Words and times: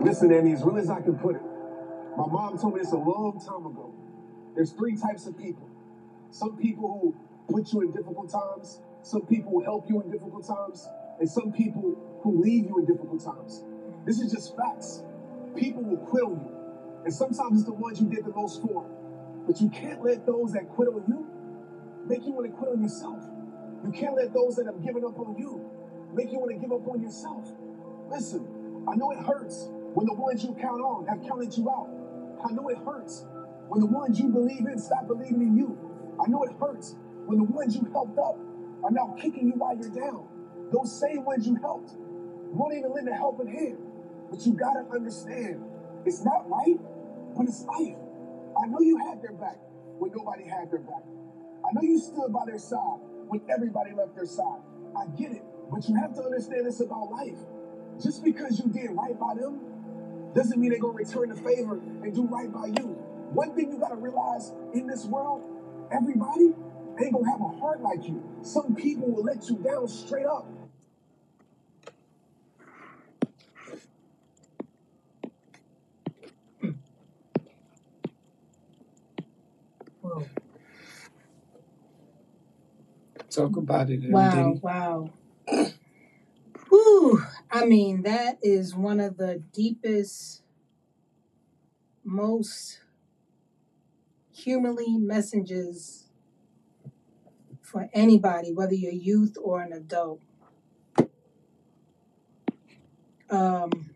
Listen, 0.00 0.32
Andy, 0.32 0.52
as 0.52 0.62
real 0.62 0.78
as 0.78 0.90
I 0.90 1.00
can 1.00 1.18
put 1.18 1.36
it, 1.36 1.42
my 2.16 2.26
mom 2.26 2.58
told 2.58 2.74
me 2.74 2.80
this 2.80 2.92
a 2.92 2.96
long 2.96 3.40
time 3.40 3.66
ago. 3.66 3.94
There's 4.54 4.72
three 4.72 4.96
types 4.96 5.26
of 5.26 5.38
people. 5.38 5.68
Some 6.30 6.56
people 6.56 7.00
who 7.00 7.14
put 7.52 7.72
you 7.72 7.82
in 7.82 7.92
difficult 7.92 8.30
times, 8.30 8.80
some 9.02 9.22
people 9.22 9.52
who 9.52 9.62
help 9.62 9.88
you 9.88 10.00
in 10.02 10.10
difficult 10.10 10.46
times, 10.46 10.88
and 11.20 11.28
some 11.28 11.52
people 11.52 11.96
who 12.22 12.42
leave 12.42 12.66
you 12.66 12.78
in 12.78 12.86
difficult 12.86 13.24
times. 13.24 13.64
This 14.04 14.20
is 14.20 14.32
just 14.32 14.56
facts. 14.56 15.02
People 15.56 15.82
will 15.82 15.98
quit 15.98 16.24
on 16.24 16.40
you. 16.40 17.02
And 17.04 17.12
sometimes 17.12 17.60
it's 17.60 17.64
the 17.64 17.74
ones 17.74 18.00
you 18.00 18.08
did 18.08 18.24
the 18.24 18.34
most 18.34 18.62
for. 18.62 18.88
But 19.46 19.60
you 19.60 19.68
can't 19.70 20.02
let 20.04 20.26
those 20.26 20.52
that 20.52 20.68
quit 20.68 20.88
on 20.88 21.02
you 21.08 21.26
make 22.06 22.24
you 22.24 22.32
want 22.32 22.50
to 22.50 22.52
quit 22.56 22.72
on 22.72 22.82
yourself. 22.82 23.22
You 23.84 23.90
can't 23.90 24.14
let 24.16 24.32
those 24.32 24.56
that 24.56 24.66
have 24.66 24.82
given 24.84 25.04
up 25.04 25.18
on 25.18 25.36
you 25.38 25.70
make 26.14 26.30
you 26.30 26.38
want 26.38 26.52
to 26.52 26.58
give 26.58 26.72
up 26.72 26.86
on 26.86 27.02
yourself. 27.02 27.48
Listen, 28.10 28.46
I 28.88 28.96
know 28.96 29.10
it 29.12 29.18
hurts 29.18 29.68
when 29.94 30.06
the 30.06 30.14
ones 30.14 30.42
you 30.44 30.54
count 30.54 30.80
on 30.80 31.06
have 31.06 31.22
counted 31.22 31.56
you 31.56 31.70
out. 31.70 31.88
I 32.44 32.52
know 32.52 32.68
it 32.68 32.78
hurts 32.78 33.24
when 33.68 33.80
the 33.80 33.86
ones 33.86 34.18
you 34.18 34.28
believe 34.28 34.66
in 34.66 34.78
stop 34.78 35.06
believing 35.06 35.42
in 35.42 35.56
you. 35.56 35.78
I 36.22 36.28
know 36.28 36.42
it 36.42 36.52
hurts 36.60 36.96
when 37.26 37.38
the 37.38 37.44
ones 37.44 37.76
you 37.76 37.88
helped 37.92 38.18
up 38.18 38.38
are 38.84 38.90
now 38.90 39.14
kicking 39.20 39.46
you 39.46 39.54
while 39.54 39.76
you're 39.76 39.90
down. 39.90 40.26
Those 40.72 40.98
same 40.98 41.24
ones 41.24 41.46
you 41.46 41.56
helped 41.56 41.92
won't 41.96 42.74
even 42.74 42.92
lend 42.92 43.08
a 43.08 43.14
helping 43.14 43.46
hand. 43.46 43.78
But 44.30 44.44
you 44.46 44.54
gotta 44.54 44.84
understand, 44.92 45.64
it's 46.04 46.24
not 46.24 46.48
right, 46.48 46.78
but 47.36 47.46
it's 47.46 47.64
life. 47.64 47.96
I 48.60 48.66
know 48.66 48.80
you 48.80 48.98
had 48.98 49.22
their 49.22 49.32
back 49.32 49.58
when 49.98 50.10
nobody 50.10 50.44
had 50.44 50.70
their 50.70 50.80
back. 50.80 51.04
I 51.64 51.72
know 51.72 51.82
you 51.82 51.98
stood 51.98 52.32
by 52.32 52.44
their 52.46 52.58
side 52.58 52.98
when 53.28 53.40
everybody 53.48 53.92
left 53.94 54.16
their 54.16 54.26
side. 54.26 54.60
I 54.96 55.06
get 55.16 55.32
it, 55.32 55.42
but 55.70 55.88
you 55.88 55.94
have 55.96 56.14
to 56.14 56.22
understand 56.22 56.66
this 56.66 56.80
about 56.80 57.10
life. 57.10 57.38
Just 58.00 58.24
because 58.24 58.58
you 58.58 58.66
did 58.70 58.90
right 58.92 59.18
by 59.18 59.34
them 59.34 59.60
doesn't 60.34 60.58
mean 60.60 60.70
they're 60.70 60.78
gonna 60.78 60.94
return 60.94 61.28
the 61.28 61.34
favor 61.36 61.74
and 62.02 62.14
do 62.14 62.26
right 62.26 62.52
by 62.52 62.66
you. 62.66 62.96
One 63.32 63.54
thing 63.54 63.72
you 63.72 63.78
gotta 63.78 63.96
realize 63.96 64.52
in 64.74 64.86
this 64.86 65.04
world, 65.04 65.42
everybody 65.90 66.54
ain't 67.00 67.12
gonna 67.12 67.30
have 67.30 67.40
a 67.40 67.48
heart 67.60 67.80
like 67.82 68.06
you. 68.06 68.22
Some 68.42 68.74
people 68.74 69.10
will 69.10 69.24
let 69.24 69.48
you 69.48 69.56
down 69.56 69.88
straight 69.88 70.26
up. 70.26 70.46
Whoa. 80.00 80.26
Talk 83.30 83.56
about 83.56 83.90
it, 83.90 84.04
um, 84.04 84.12
Wow, 84.12 84.52
wow. 84.62 85.10
Whew. 86.68 87.22
I 87.54 87.66
mean, 87.66 88.02
that 88.04 88.38
is 88.42 88.74
one 88.74 88.98
of 88.98 89.18
the 89.18 89.42
deepest, 89.52 90.40
most 92.02 92.80
humanly 94.32 94.96
messages 94.96 96.06
for 97.60 97.90
anybody, 97.92 98.52
whether 98.54 98.72
you're 98.72 98.90
youth 98.90 99.36
or 99.42 99.60
an 99.60 99.74
adult. 99.74 100.20
Um, 103.28 103.90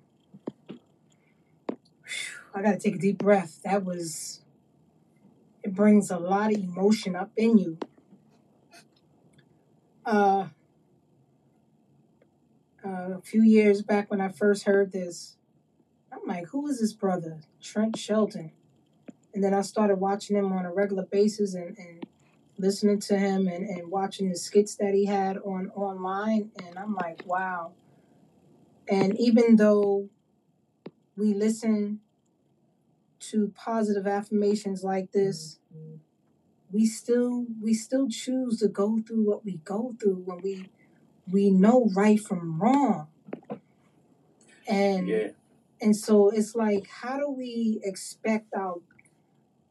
I 2.54 2.60
got 2.60 2.72
to 2.72 2.78
take 2.78 2.96
a 2.96 2.98
deep 2.98 3.16
breath. 3.16 3.62
That 3.64 3.82
was, 3.82 4.40
it 5.62 5.74
brings 5.74 6.10
a 6.10 6.18
lot 6.18 6.52
of 6.52 6.58
emotion 6.58 7.16
up 7.16 7.30
in 7.38 7.56
you. 7.56 7.78
Uh, 10.04 10.48
uh, 12.86 13.18
a 13.18 13.20
few 13.22 13.42
years 13.42 13.82
back 13.82 14.10
when 14.10 14.20
I 14.20 14.28
first 14.28 14.64
heard 14.64 14.92
this, 14.92 15.36
I'm 16.12 16.26
like, 16.26 16.46
who 16.48 16.66
is 16.68 16.80
this 16.80 16.92
brother? 16.92 17.40
Trent 17.60 17.98
Shelton. 17.98 18.52
And 19.34 19.42
then 19.42 19.52
I 19.52 19.62
started 19.62 19.96
watching 19.96 20.36
him 20.36 20.52
on 20.52 20.64
a 20.64 20.72
regular 20.72 21.04
basis 21.04 21.54
and, 21.54 21.76
and 21.76 22.06
listening 22.58 23.00
to 23.00 23.18
him 23.18 23.48
and, 23.48 23.68
and 23.68 23.90
watching 23.90 24.30
the 24.30 24.36
skits 24.36 24.76
that 24.76 24.94
he 24.94 25.06
had 25.06 25.36
on 25.38 25.70
online. 25.74 26.50
And 26.64 26.78
I'm 26.78 26.94
like, 26.94 27.22
wow. 27.26 27.72
And 28.88 29.18
even 29.18 29.56
though 29.56 30.08
we 31.16 31.34
listen 31.34 32.00
to 33.18 33.52
positive 33.56 34.06
affirmations 34.06 34.84
like 34.84 35.12
this, 35.12 35.58
we 36.70 36.86
still 36.86 37.46
we 37.60 37.74
still 37.74 38.08
choose 38.08 38.60
to 38.60 38.68
go 38.68 38.98
through 39.06 39.24
what 39.24 39.44
we 39.44 39.58
go 39.64 39.94
through 40.00 40.22
when 40.24 40.38
we 40.42 40.68
we 41.30 41.50
know 41.50 41.90
right 41.94 42.20
from 42.20 42.60
wrong. 42.60 43.08
And 44.68 45.08
Yeah. 45.08 45.28
and 45.80 45.94
so 45.94 46.30
it's 46.30 46.54
like 46.54 46.86
how 46.88 47.18
do 47.18 47.30
we 47.30 47.80
expect 47.82 48.54
our 48.54 48.80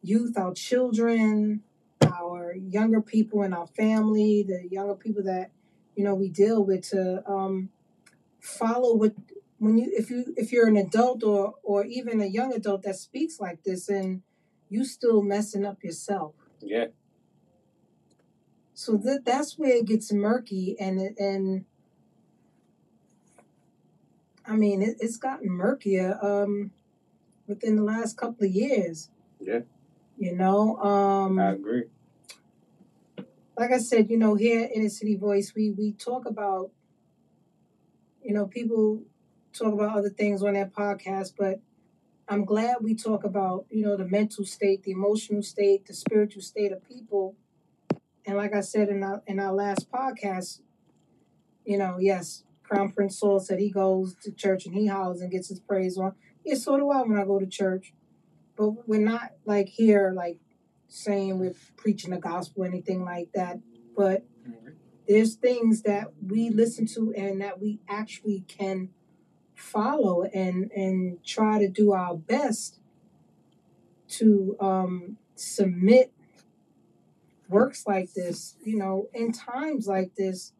youth, 0.02 0.38
our 0.38 0.54
children, 0.54 1.64
our 2.06 2.54
younger 2.56 3.02
people 3.02 3.42
in 3.44 3.54
our 3.54 3.68
family, 3.68 4.44
the 4.48 4.68
younger 4.70 4.96
people 4.96 5.24
that 5.24 5.52
you 5.96 6.04
know 6.04 6.16
we 6.16 6.30
deal 6.30 6.64
with 6.64 6.90
to 6.90 7.28
um, 7.30 7.70
follow 8.40 8.96
what 8.96 9.14
when 9.58 9.78
you 9.78 9.92
if 9.94 10.10
you 10.10 10.34
if 10.38 10.52
you're 10.52 10.68
an 10.68 10.78
adult 10.78 11.24
or 11.24 11.56
or 11.64 11.86
even 11.86 12.22
a 12.22 12.26
young 12.26 12.54
adult 12.54 12.84
that 12.84 12.96
speaks 12.96 13.40
like 13.40 13.64
this 13.64 13.90
and 13.90 14.22
you 14.70 14.86
still 14.86 15.22
messing 15.22 15.66
up 15.66 15.84
yourself. 15.84 16.34
Yeah. 16.62 16.88
So 18.76 18.98
that 18.98 19.24
that's 19.26 19.58
where 19.58 19.78
it 19.78 19.86
gets 19.86 20.12
murky 20.14 20.76
and 20.80 21.00
and 21.18 21.66
I 24.46 24.58
mean 24.58 24.82
it, 24.82 24.98
it's 25.00 25.18
gotten 25.18 25.50
murkier 25.50 26.20
um 26.22 26.72
within 27.48 27.78
the 27.78 27.84
last 27.84 28.18
couple 28.18 28.46
of 28.46 28.52
years. 28.52 29.10
Yeah. 29.40 29.62
You 30.18 30.36
know, 30.36 30.78
um 30.78 31.40
I 31.40 31.52
agree. 31.52 31.86
like 33.58 33.72
I 33.72 33.78
said, 33.80 34.10
you 34.10 34.18
know, 34.18 34.36
here 34.36 34.70
in 34.74 34.84
the 34.84 34.90
City 34.90 35.16
Voice, 35.16 35.54
we 35.56 35.72
we 35.72 35.94
talk 35.94 36.26
about, 36.26 36.72
you 38.22 38.34
know, 38.34 38.46
people 38.46 39.04
talk 39.54 39.74
about 39.74 39.98
other 39.98 40.10
things 40.10 40.44
on 40.44 40.54
their 40.54 40.66
podcast, 40.68 41.34
but 41.38 41.62
I'm 42.28 42.44
glad 42.44 42.78
we 42.82 42.96
talk 42.96 43.24
about, 43.24 43.68
you 43.70 43.84
know, 43.86 43.96
the 43.96 44.06
mental 44.06 44.46
state, 44.46 44.84
the 44.84 44.92
emotional 44.92 45.44
state, 45.44 45.86
the 45.86 45.94
spiritual 45.94 46.42
state 46.42 46.74
of 46.74 46.88
people. 46.88 47.36
And 48.26 48.38
like 48.38 48.54
I 48.56 48.62
said 48.62 48.90
in 48.90 49.04
our 49.04 49.22
in 49.28 49.40
our 49.40 49.54
last 49.54 49.92
podcast, 49.92 50.62
you 51.66 51.78
know, 51.78 51.98
yes, 52.00 52.44
Crown 52.64 52.92
Prince 52.92 53.20
Saul 53.20 53.40
said 53.40 53.60
he 53.60 53.70
goes 53.70 54.16
to 54.24 54.32
church 54.32 54.66
and 54.66 54.74
he 54.76 54.88
hollers 54.88 55.22
and 55.22 55.32
gets 55.32 55.50
his 55.50 55.60
praise 55.60 55.98
on. 55.98 56.16
Yeah, 56.44 56.56
so 56.56 56.78
do 56.78 56.90
I 56.92 57.02
when 57.02 57.18
I 57.18 57.26
go 57.26 57.40
to 57.40 57.46
church. 57.46 57.94
But 58.56 58.88
we're 58.88 59.04
not 59.04 59.34
like 59.46 59.68
here, 59.68 60.14
like 60.16 60.40
saying 60.88 61.40
we're 61.40 61.56
preaching 61.76 62.12
the 62.12 62.18
gospel 62.18 62.64
or 62.64 62.68
anything 62.68 63.04
like 63.04 63.30
that. 63.34 63.60
But 63.96 64.26
there's 65.08 65.36
things 65.36 65.84
that 65.84 66.14
we 66.26 66.50
listen 66.50 66.88
to 66.88 67.14
and 67.16 67.42
that 67.42 67.62
we 67.62 67.80
actually 67.88 68.44
can 68.48 68.90
follow 69.54 70.24
and 70.24 70.72
and 70.72 71.24
try 71.24 71.60
to 71.60 71.70
do 71.70 71.94
our 71.94 72.16
best 72.16 72.80
to 74.08 74.56
um, 74.60 75.18
submit 75.36 76.12
works 77.48 77.86
like 77.86 78.14
this, 78.14 78.56
you 78.64 78.78
know, 78.78 79.08
in 79.14 79.32
times 79.32 79.88
like 79.88 80.16
this, 80.16 80.54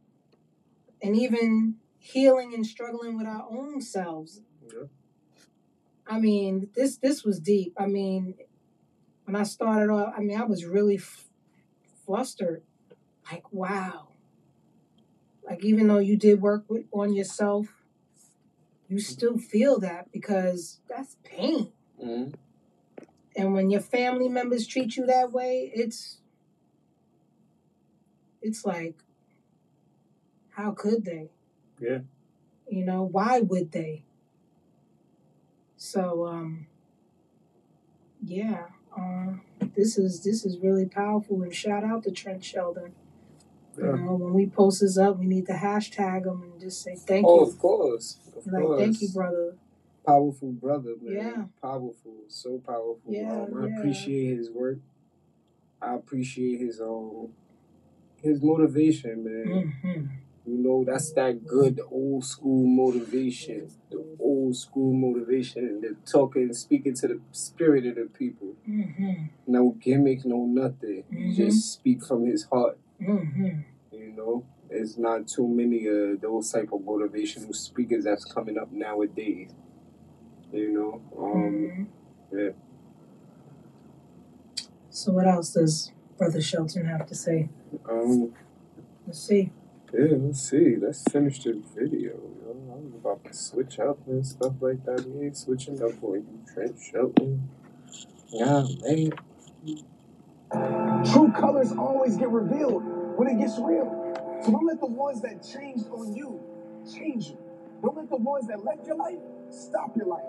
and 1.02 1.16
even 1.16 1.76
healing 2.00 2.54
and 2.54 2.66
struggling 2.66 3.18
with 3.18 3.28
our 3.28 3.46
own 3.50 3.82
selves. 3.82 4.42
Yeah. 4.68 4.84
I 6.08 6.20
mean, 6.20 6.70
this 6.76 6.98
this 6.98 7.24
was 7.24 7.40
deep. 7.40 7.74
I 7.78 7.88
mean, 7.88 8.36
when 9.26 9.36
I 9.36 9.44
started 9.44 9.92
off, 9.92 10.14
I 10.16 10.22
mean, 10.22 10.40
I 10.40 10.46
was 10.46 10.66
really 10.66 10.98
f- 10.98 11.28
flustered. 12.06 12.62
Like, 13.32 13.52
wow. 13.52 14.10
Like, 15.44 15.64
even 15.64 15.88
though 15.88 16.00
you 16.00 16.16
did 16.18 16.42
work 16.42 16.66
with, 16.68 16.86
on 16.92 17.14
yourself, 17.14 17.68
you 18.88 19.00
still 19.00 19.38
feel 19.38 19.80
that 19.80 20.12
because 20.12 20.80
that's 20.88 21.18
pain. 21.24 21.72
hmm 22.00 22.26
And 23.36 23.54
when 23.54 23.70
your 23.70 23.82
family 23.82 24.30
members 24.30 24.68
treat 24.68 24.96
you 24.96 25.06
that 25.08 25.32
way, 25.32 25.72
it's 25.74 26.20
it's 28.46 28.64
like, 28.64 28.94
how 30.52 30.72
could 30.72 31.04
they? 31.04 31.30
Yeah. 31.80 32.00
You 32.70 32.86
know, 32.86 33.02
why 33.04 33.40
would 33.40 33.72
they? 33.72 34.04
So, 35.78 36.26
um, 36.28 36.68
yeah, 38.24 38.68
uh, 38.96 39.34
this 39.76 39.98
is 39.98 40.24
this 40.24 40.46
is 40.46 40.60
really 40.60 40.86
powerful. 40.86 41.42
And 41.42 41.54
shout 41.54 41.84
out 41.84 42.04
to 42.04 42.12
Trent 42.12 42.44
Shelton. 42.44 42.94
You 43.78 43.86
Yeah. 43.86 43.92
know, 43.96 44.14
when 44.14 44.34
we 44.34 44.46
post 44.46 44.82
this 44.82 44.98
up, 44.98 45.18
we 45.18 45.26
need 45.26 45.48
to 45.48 45.54
hashtag 45.54 46.26
him 46.26 46.44
and 46.44 46.62
just 46.62 46.82
say 46.82 46.96
thank 46.96 47.28
Oh, 47.28 47.38
you. 47.42 47.52
of 47.52 47.58
course. 47.60 48.20
Of 48.38 48.46
Like, 48.48 48.64
course. 48.64 48.80
thank 48.80 49.02
you, 49.02 49.10
brother. 49.10 49.56
Powerful 50.06 50.52
brother, 50.52 50.94
man. 51.02 51.16
Yeah. 51.16 51.46
Powerful. 51.62 52.18
So 52.28 52.60
powerful. 52.60 53.02
Yeah, 53.10 53.32
um, 53.32 53.54
I 53.58 53.68
yeah. 53.68 53.78
appreciate 53.78 54.38
his 54.38 54.52
work. 54.52 54.78
I 55.82 55.96
appreciate 55.96 56.60
his 56.60 56.80
um 56.80 57.34
his 58.26 58.42
motivation, 58.42 59.24
man. 59.24 59.74
hmm 59.82 60.02
You 60.46 60.58
know, 60.64 60.84
that's 60.86 61.12
that 61.14 61.46
good 61.48 61.82
old 61.92 62.24
school 62.26 62.68
motivation. 62.68 63.70
The 63.90 64.04
old 64.20 64.56
school 64.56 64.94
motivation 64.94 65.66
and 65.66 65.84
they're 65.84 65.98
talking, 66.06 66.54
speaking 66.54 66.96
to 66.96 67.08
the 67.08 67.20
spirit 67.32 67.86
of 67.88 67.96
the 67.96 68.06
people. 68.06 68.56
Mm-hmm. 68.70 69.26
No 69.48 69.72
gimmick, 69.82 70.26
no 70.26 70.46
nothing. 70.46 71.04
Mhm. 71.12 71.36
just 71.36 71.74
speak 71.74 72.06
from 72.06 72.26
his 72.28 72.44
heart. 72.46 72.78
Mm-hmm. 73.02 73.62
You 73.92 74.12
know, 74.18 74.46
there's 74.70 74.98
not 74.98 75.28
too 75.28 75.48
many 75.48 75.88
of 75.88 76.22
those 76.22 76.52
type 76.52 76.70
of 76.74 76.82
motivational 76.82 77.56
speakers 77.56 78.04
that's 78.04 78.26
coming 78.26 78.58
up 78.58 78.72
nowadays. 78.72 79.52
You 80.52 80.72
know, 80.74 81.02
um, 81.18 81.42
hmm 81.42 81.84
yeah. 82.38 82.50
So 84.90 85.12
what 85.12 85.28
else 85.28 85.54
does 85.54 85.92
Brother 86.18 86.42
Shelton 86.42 86.86
have 86.86 87.06
to 87.08 87.16
say? 87.16 87.50
Um, 87.90 88.34
Let's 89.08 89.20
see. 89.28 89.52
yeah. 89.94 90.16
Let's 90.18 90.50
see. 90.50 90.76
Let's 90.78 91.04
finish 91.12 91.44
the 91.44 91.62
video. 91.76 92.14
Yo. 92.14 92.58
I 92.72 92.78
was 92.78 92.94
about 92.96 93.24
to 93.26 93.34
switch 93.34 93.80
up 93.80 94.00
and 94.08 94.26
stuff 94.26 94.54
like 94.62 94.86
that. 94.86 95.06
We 95.08 95.28
ain't 95.28 95.38
switching 95.38 95.82
up 95.84 95.94
for 96.02 96.18
you, 96.18 96.28
Trent 96.54 96.78
Shelton. 96.80 97.50
Yeah, 98.30 98.66
man. 98.84 99.12
True 101.06 101.32
colors 101.32 101.72
always 101.74 102.18
get 102.18 102.30
revealed 102.30 102.84
when 103.18 103.28
it 103.30 103.40
gets 103.40 103.58
real. 103.60 104.14
So 104.44 104.52
don't 104.52 104.66
let 104.66 104.80
the 104.80 104.88
ones 104.88 105.22
that 105.22 105.44
changed 105.44 105.88
on 105.90 106.16
you 106.16 106.42
change 106.94 107.28
you. 107.30 107.38
Don't 107.82 107.98
let 107.98 108.10
the 108.10 108.18
ones 108.18 108.48
that 108.48 108.64
left 108.64 108.86
your 108.88 108.98
life 108.98 109.18
stop 109.50 109.96
your 109.98 110.08
life. 110.08 110.26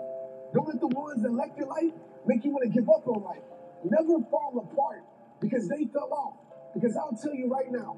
Don't 0.53 0.67
let 0.67 0.79
the 0.79 0.87
ones 0.87 1.21
that 1.23 1.31
left 1.33 1.57
your 1.57 1.67
life 1.67 1.93
make 2.25 2.45
you 2.45 2.51
want 2.51 2.63
to 2.65 2.69
give 2.69 2.89
up 2.89 3.07
on 3.07 3.23
life. 3.23 3.43
Never 3.83 4.19
fall 4.31 4.53
apart 4.71 5.03
because 5.41 5.67
they 5.67 5.85
fell 5.93 6.09
off. 6.13 6.35
Because 6.79 6.97
I'll 6.97 7.17
tell 7.17 7.35
you 7.35 7.49
right 7.49 7.71
now, 7.71 7.97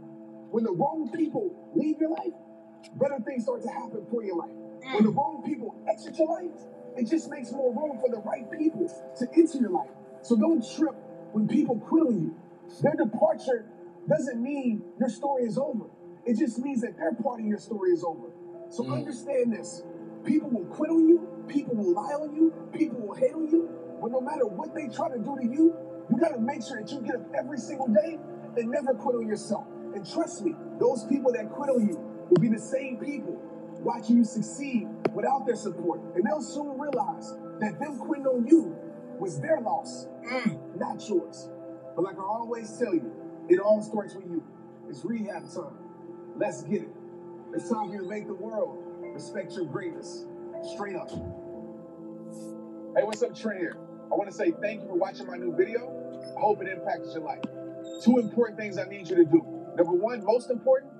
when 0.51 0.63
the 0.63 0.71
wrong 0.71 1.11
people 1.13 1.51
leave 1.75 1.97
your 1.99 2.11
life, 2.11 2.33
better 2.95 3.19
things 3.25 3.43
start 3.43 3.61
to 3.63 3.69
happen 3.69 4.05
for 4.11 4.23
your 4.23 4.37
life. 4.37 4.55
When 4.93 5.03
the 5.03 5.11
wrong 5.11 5.43
people 5.45 5.75
exit 5.89 6.17
your 6.17 6.29
life, 6.29 6.51
it 6.97 7.09
just 7.09 7.29
makes 7.29 7.51
more 7.51 7.73
room 7.73 7.99
for 7.99 8.09
the 8.09 8.21
right 8.23 8.49
people 8.51 8.87
to 9.19 9.27
enter 9.35 9.59
your 9.59 9.71
life. 9.71 9.91
So 10.21 10.37
don't 10.37 10.63
trip 10.77 10.95
when 11.33 11.47
people 11.47 11.77
quit 11.79 12.03
on 12.07 12.21
you. 12.21 12.35
Their 12.81 12.95
departure 12.95 13.65
doesn't 14.07 14.41
mean 14.41 14.83
your 14.99 15.09
story 15.09 15.43
is 15.43 15.57
over. 15.57 15.85
It 16.25 16.37
just 16.39 16.59
means 16.59 16.81
that 16.81 16.97
their 16.97 17.13
part 17.13 17.41
of 17.41 17.47
your 17.47 17.59
story 17.59 17.91
is 17.91 18.03
over. 18.05 18.29
So 18.69 18.83
Mm. 18.85 18.93
understand 18.99 19.53
this. 19.53 19.83
People 20.23 20.49
will 20.51 20.65
quit 20.67 20.91
on 20.91 21.07
you, 21.09 21.27
people 21.47 21.75
will 21.75 21.93
lie 21.93 22.13
on 22.13 22.35
you, 22.35 22.53
people 22.73 22.99
will 23.01 23.15
hate 23.15 23.33
on 23.33 23.49
you, 23.49 23.69
but 24.01 24.11
no 24.11 24.21
matter 24.21 24.47
what 24.47 24.73
they 24.75 24.87
try 24.87 25.09
to 25.09 25.19
do 25.19 25.35
to 25.37 25.45
you, 25.45 25.75
you 26.09 26.17
gotta 26.19 26.39
make 26.39 26.63
sure 26.63 26.81
that 26.81 26.91
you 26.91 27.01
get 27.01 27.15
up 27.15 27.35
every 27.35 27.57
single 27.59 27.87
day 27.87 28.19
and 28.57 28.69
never 28.69 28.93
quit 28.93 29.15
on 29.15 29.27
yourself. 29.27 29.67
And 29.95 30.09
trust 30.09 30.43
me, 30.43 30.55
those 30.79 31.05
people 31.05 31.31
that 31.33 31.49
quit 31.51 31.69
on 31.69 31.87
you 31.87 31.97
will 32.29 32.41
be 32.41 32.49
the 32.49 32.59
same 32.59 32.97
people 32.97 33.41
watching 33.81 34.17
you 34.17 34.23
succeed 34.23 34.87
without 35.13 35.45
their 35.45 35.55
support. 35.55 36.01
And 36.15 36.23
they'll 36.25 36.41
soon 36.41 36.77
realize 36.79 37.33
that 37.59 37.79
them 37.79 37.97
quitting 37.97 38.27
on 38.27 38.47
you 38.47 38.75
was 39.19 39.39
their 39.41 39.59
loss, 39.61 40.07
Mm. 40.23 40.77
not 40.79 41.07
yours. 41.09 41.49
But 41.95 42.03
like 42.03 42.17
I 42.17 42.23
always 42.23 42.77
tell 42.77 42.93
you, 42.93 43.11
it 43.49 43.59
all 43.59 43.81
starts 43.81 44.15
with 44.15 44.25
you. 44.29 44.43
It's 44.89 45.03
rehab 45.03 45.49
time. 45.53 45.77
Let's 46.37 46.63
get 46.63 46.83
it. 46.83 46.89
It's 47.53 47.69
time 47.69 47.87
for 47.89 47.95
you 47.95 48.01
to 48.01 48.07
make 48.07 48.27
the 48.27 48.33
world 48.35 48.77
respect 49.13 49.53
your 49.53 49.65
greatness. 49.65 50.25
Straight 50.73 50.95
up. 50.95 51.09
Hey, 51.09 53.03
what's 53.03 53.23
up, 53.23 53.35
Trent 53.35 53.59
here? 53.59 53.77
I 54.11 54.15
want 54.15 54.29
to 54.29 54.35
say 54.35 54.51
thank 54.61 54.81
you 54.81 54.87
for 54.87 54.95
watching 54.95 55.27
my 55.27 55.37
new 55.37 55.55
video. 55.55 55.95
I 56.37 56.39
hope 56.39 56.61
it 56.61 56.67
impacted 56.67 57.11
your 57.13 57.23
life. 57.23 57.41
Two 58.01 58.17
important 58.17 58.57
things 58.59 58.77
I 58.77 58.85
need 58.85 59.09
you 59.09 59.15
to 59.17 59.25
do. 59.25 59.41
Number 59.75 59.93
one, 59.93 60.23
most 60.23 60.49
important, 60.49 60.91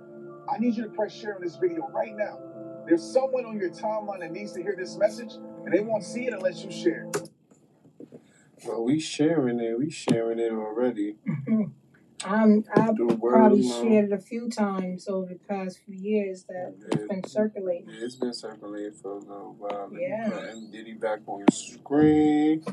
I 0.54 0.58
need 0.58 0.76
you 0.76 0.84
to 0.84 0.90
press 0.90 1.14
share 1.14 1.36
on 1.36 1.42
this 1.42 1.56
video 1.56 1.88
right 1.94 2.16
now. 2.16 2.40
There's 2.88 3.04
someone 3.04 3.46
on 3.46 3.58
your 3.60 3.70
timeline 3.70 4.20
that 4.22 4.32
needs 4.32 4.52
to 4.54 4.62
hear 4.64 4.76
this 4.78 4.98
message, 4.98 5.34
and 5.66 5.74
they 5.74 5.80
won't 5.82 6.04
see 6.04 6.26
it 6.28 6.34
unless 6.34 6.64
you 6.64 6.72
share. 6.72 7.10
Well, 8.66 8.84
we 8.84 9.00
sharing 9.00 9.60
it. 9.60 9.78
We 9.78 9.90
sharing 9.90 10.40
it 10.40 10.52
already. 10.52 11.16
Mm-hmm. 11.28 11.62
Um, 11.62 11.72
I'm, 12.26 12.66
I've 12.76 12.98
The 12.98 13.06
word 13.06 13.32
probably 13.32 13.60
of 13.62 13.66
mouth. 13.68 13.82
shared 13.84 14.06
it 14.06 14.12
a 14.12 14.18
few 14.18 14.50
times 14.50 15.08
over 15.08 15.30
the 15.34 15.40
past 15.48 15.80
few 15.86 15.96
years 15.96 16.44
that 16.50 16.76
it's 16.92 17.08
been 17.08 17.24
circulating. 17.26 17.88
Yeah, 17.90 18.04
it's 18.06 18.16
been 18.16 18.34
circulating 18.34 18.92
for 19.02 19.14
a 19.14 19.20
little 19.20 19.56
while. 19.58 19.84
Let 19.84 19.92
me 19.94 20.02
Yeah. 20.06 20.30
put 20.30 20.50
M 20.50 20.70
Diddy 20.70 20.94
back 20.96 21.20
on 21.28 21.40
your 21.40 21.48
screen. 21.52 22.66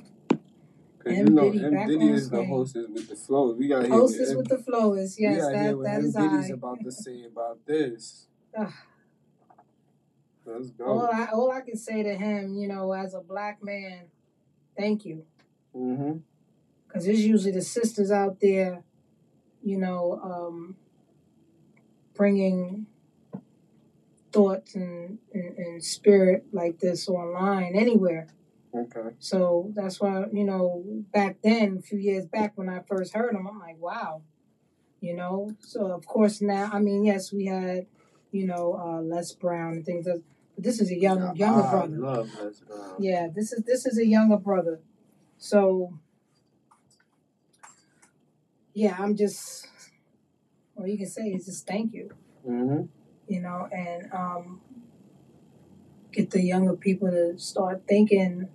Cause 1.06 1.14
you 1.14 1.20
M. 1.26 1.34
know 1.36 1.52
Diddy 1.52 1.64
M 1.64 1.86
Diddy 1.86 2.08
is 2.08 2.30
the 2.30 2.44
hostess 2.44 2.86
with 2.92 3.08
the 3.08 3.14
flow. 3.14 3.52
We 3.54 3.66
hear 3.68 3.86
Hostess 3.88 4.34
with 4.34 4.48
the 4.48 4.58
flow 4.58 4.94
is 4.94 5.16
Yes, 5.20 5.36
that 5.52 5.76
what 5.76 5.84
that 5.84 5.94
M 6.00 6.04
is 6.06 6.14
Diddy's 6.14 6.50
I. 6.50 6.54
about 6.54 6.82
to 6.82 6.90
say 7.04 7.24
about 7.24 7.64
this. 7.64 8.26
Let's 10.44 10.70
go. 10.70 10.84
all. 10.84 11.06
I 11.12 11.26
all 11.32 11.52
I 11.52 11.60
can 11.60 11.76
say 11.76 12.02
to 12.02 12.14
him, 12.16 12.56
you 12.56 12.66
know, 12.66 12.90
as 12.92 13.14
a 13.14 13.20
black 13.20 13.62
man, 13.62 14.06
thank 14.76 15.04
you, 15.04 15.24
Mm-hmm. 15.76 16.18
because 16.88 17.06
it's 17.06 17.20
usually 17.20 17.52
the 17.52 17.62
sisters 17.62 18.10
out 18.10 18.40
there, 18.40 18.82
you 19.62 19.78
know, 19.78 20.20
um, 20.24 20.76
bringing 22.14 22.86
thoughts 24.32 24.74
and, 24.74 25.18
and, 25.32 25.56
and 25.56 25.84
spirit 25.84 26.46
like 26.52 26.78
this 26.80 27.08
online 27.08 27.74
anywhere. 27.76 28.26
Okay. 28.76 29.14
So 29.18 29.72
that's 29.74 30.00
why, 30.00 30.24
you 30.32 30.44
know, 30.44 30.84
back 31.12 31.36
then, 31.42 31.78
a 31.78 31.82
few 31.82 31.98
years 31.98 32.26
back 32.26 32.52
when 32.56 32.68
I 32.68 32.80
first 32.86 33.14
heard 33.14 33.34
him, 33.34 33.46
I'm 33.46 33.58
like, 33.58 33.80
wow, 33.80 34.22
you 35.00 35.14
know. 35.14 35.52
So 35.60 35.92
of 35.92 36.06
course 36.06 36.42
now, 36.42 36.68
I 36.72 36.78
mean, 36.80 37.04
yes, 37.04 37.32
we 37.32 37.46
had, 37.46 37.86
you 38.32 38.46
know, 38.46 38.74
uh, 38.78 39.00
Les 39.00 39.32
Brown 39.32 39.72
and 39.74 39.86
things. 39.86 40.06
But 40.06 40.22
this 40.58 40.80
is 40.80 40.90
a 40.90 40.98
young, 40.98 41.20
Now, 41.20 41.32
younger 41.34 41.62
I 41.62 41.70
brother. 41.70 41.96
love 41.96 42.30
Les 42.42 42.60
Brown. 42.60 42.94
Yeah, 42.98 43.28
this 43.34 43.52
is 43.52 43.64
this 43.64 43.86
is 43.86 43.98
a 43.98 44.06
younger 44.06 44.36
brother. 44.36 44.80
So 45.38 45.98
yeah, 48.74 48.96
I'm 48.98 49.16
just 49.16 49.68
all 50.76 50.86
you 50.86 50.98
can 50.98 51.06
say 51.08 51.28
is 51.28 51.46
just 51.46 51.66
thank 51.66 51.92
you, 51.94 52.10
Mm-hmm. 52.46 52.84
you 53.28 53.40
know, 53.40 53.68
and 53.72 54.12
um 54.12 54.60
get 56.12 56.30
the 56.30 56.42
younger 56.42 56.74
people 56.74 57.10
to 57.10 57.38
start 57.38 57.82
thinking 57.88 58.48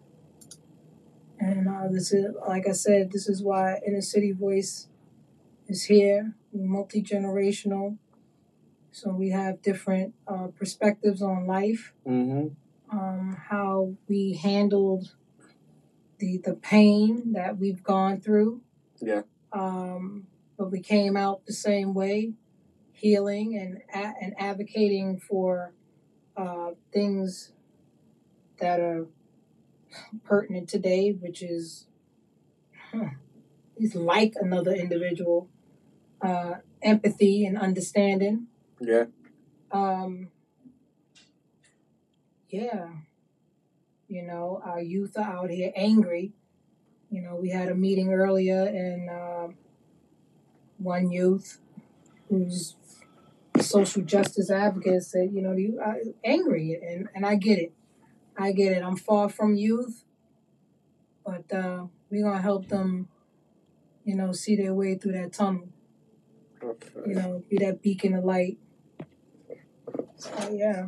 uh, 1.81 1.87
this 1.89 2.11
is 2.13 2.35
like 2.47 2.67
I 2.67 2.73
said, 2.73 3.11
this 3.11 3.27
is 3.27 3.41
why 3.41 3.79
Inner 3.87 4.01
City 4.01 4.31
Voice 4.31 4.87
is 5.67 5.85
here, 5.85 6.35
multi 6.53 7.01
generational. 7.01 7.97
So 8.91 9.11
we 9.11 9.29
have 9.29 9.61
different 9.61 10.13
uh, 10.27 10.47
perspectives 10.47 11.21
on 11.21 11.47
life 11.47 11.93
Mm-hmm. 12.07 12.97
um, 12.97 13.37
how 13.49 13.93
we 14.07 14.33
handled 14.41 15.15
the 16.19 16.39
the 16.43 16.53
pain 16.53 17.33
that 17.33 17.57
we've 17.57 17.83
gone 17.83 18.19
through. 18.19 18.61
Yeah. 18.99 19.21
Um, 19.53 20.27
but 20.57 20.71
we 20.71 20.81
came 20.81 21.17
out 21.17 21.45
the 21.45 21.53
same 21.53 21.93
way, 21.93 22.33
healing 22.91 23.57
and 23.57 23.81
and 24.21 24.33
advocating 24.37 25.19
for 25.19 25.73
uh, 26.37 26.71
things 26.93 27.51
that 28.59 28.79
are 28.79 29.07
pertinent 30.23 30.69
today, 30.69 31.11
which 31.11 31.41
is 31.41 31.87
huh, 32.91 33.11
is 33.77 33.95
like 33.95 34.33
another 34.39 34.71
individual, 34.71 35.49
uh, 36.21 36.55
empathy 36.81 37.45
and 37.45 37.57
understanding. 37.57 38.47
Yeah. 38.79 39.05
Um, 39.71 40.29
yeah, 42.49 42.89
you 44.07 44.23
know, 44.23 44.61
our 44.65 44.81
youth 44.81 45.17
are 45.17 45.23
out 45.23 45.49
here 45.49 45.71
angry. 45.75 46.33
You 47.09 47.21
know, 47.21 47.35
we 47.35 47.49
had 47.49 47.69
a 47.69 47.75
meeting 47.75 48.13
earlier, 48.13 48.63
and 48.65 49.09
uh, 49.09 49.47
one 50.77 51.11
youth 51.11 51.59
who's 52.29 52.75
social 53.59 54.01
justice 54.01 54.51
advocate 54.51 55.03
said, 55.03 55.31
you 55.33 55.41
know, 55.41 55.53
you 55.53 55.79
are 55.83 55.97
angry, 56.23 56.77
and 56.81 57.07
and 57.15 57.25
I 57.25 57.35
get 57.35 57.59
it, 57.59 57.73
I 58.37 58.51
get 58.51 58.71
it. 58.73 58.83
I'm 58.83 58.95
far 58.95 59.29
from 59.29 59.55
youth, 59.55 60.03
but 61.25 61.51
uh, 61.53 61.85
we're 62.09 62.23
gonna 62.23 62.41
help 62.41 62.67
them, 62.67 63.07
you 64.03 64.15
know, 64.15 64.31
see 64.31 64.55
their 64.55 64.73
way 64.73 64.95
through 64.95 65.13
that 65.13 65.33
tunnel. 65.33 65.69
You 67.05 67.15
know, 67.15 67.43
be 67.49 67.57
that 67.57 67.81
beacon 67.81 68.13
of 68.13 68.23
light. 68.23 68.57
So 70.15 70.51
yeah. 70.53 70.87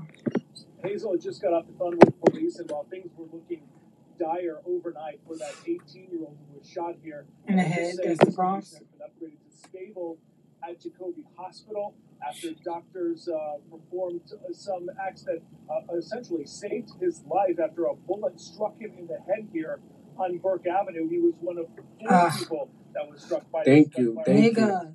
Hazel 0.84 1.14
had 1.14 1.22
just 1.22 1.42
got 1.42 1.54
off 1.54 1.66
the 1.66 1.74
phone 1.74 1.98
with 1.98 2.20
police, 2.22 2.60
and 2.60 2.70
while 2.70 2.86
things 2.90 3.10
were 3.18 3.26
looking 3.32 3.64
dire 4.20 4.60
overnight 4.66 5.20
for 5.26 5.36
that 5.38 5.54
18-year-old 5.66 6.38
who 6.52 6.60
was 6.60 6.68
shot 6.68 6.96
here, 7.02 7.26
In 7.48 7.56
the 7.56 7.64
head, 7.64 7.96
that's 8.04 8.20
the 8.20 8.32
Bronx. 8.32 8.72
been 8.72 8.88
upgraded 9.00 9.38
to 9.50 9.68
stable 9.68 10.18
at 10.68 10.80
Jacobi 10.82 11.24
Hospital 11.38 11.94
after 12.26 12.52
doctors 12.64 13.28
uh, 13.28 13.58
performed 13.70 14.22
some 14.54 14.90
acts 15.06 15.24
that 15.24 15.40
uh, 15.70 15.96
essentially 15.98 16.46
saved 16.46 16.90
his 17.02 17.24
life 17.28 17.60
after 17.64 17.86
a 17.86 17.96
bullet 17.96 18.40
struck 18.40 18.78
him 18.80 18.92
in 18.98 19.08
the 19.08 19.20
head 19.28 19.48
here 19.52 19.80
on 20.18 20.38
Burke 20.38 20.66
Avenue. 20.68 21.10
He 21.10 21.20
was 21.20 21.34
one 21.42 21.58
of 21.58 21.68
four 21.76 21.84
Ah. 22.10 22.36
people 22.38 22.70
that 22.94 23.10
was 23.10 23.24
struck 23.24 23.50
by 23.52 23.64
Thank 23.64 23.98
you, 23.98 24.14
gunfire. 24.16 24.26
thank 24.26 24.58
you. 24.58 24.66
Veteran 24.66 24.94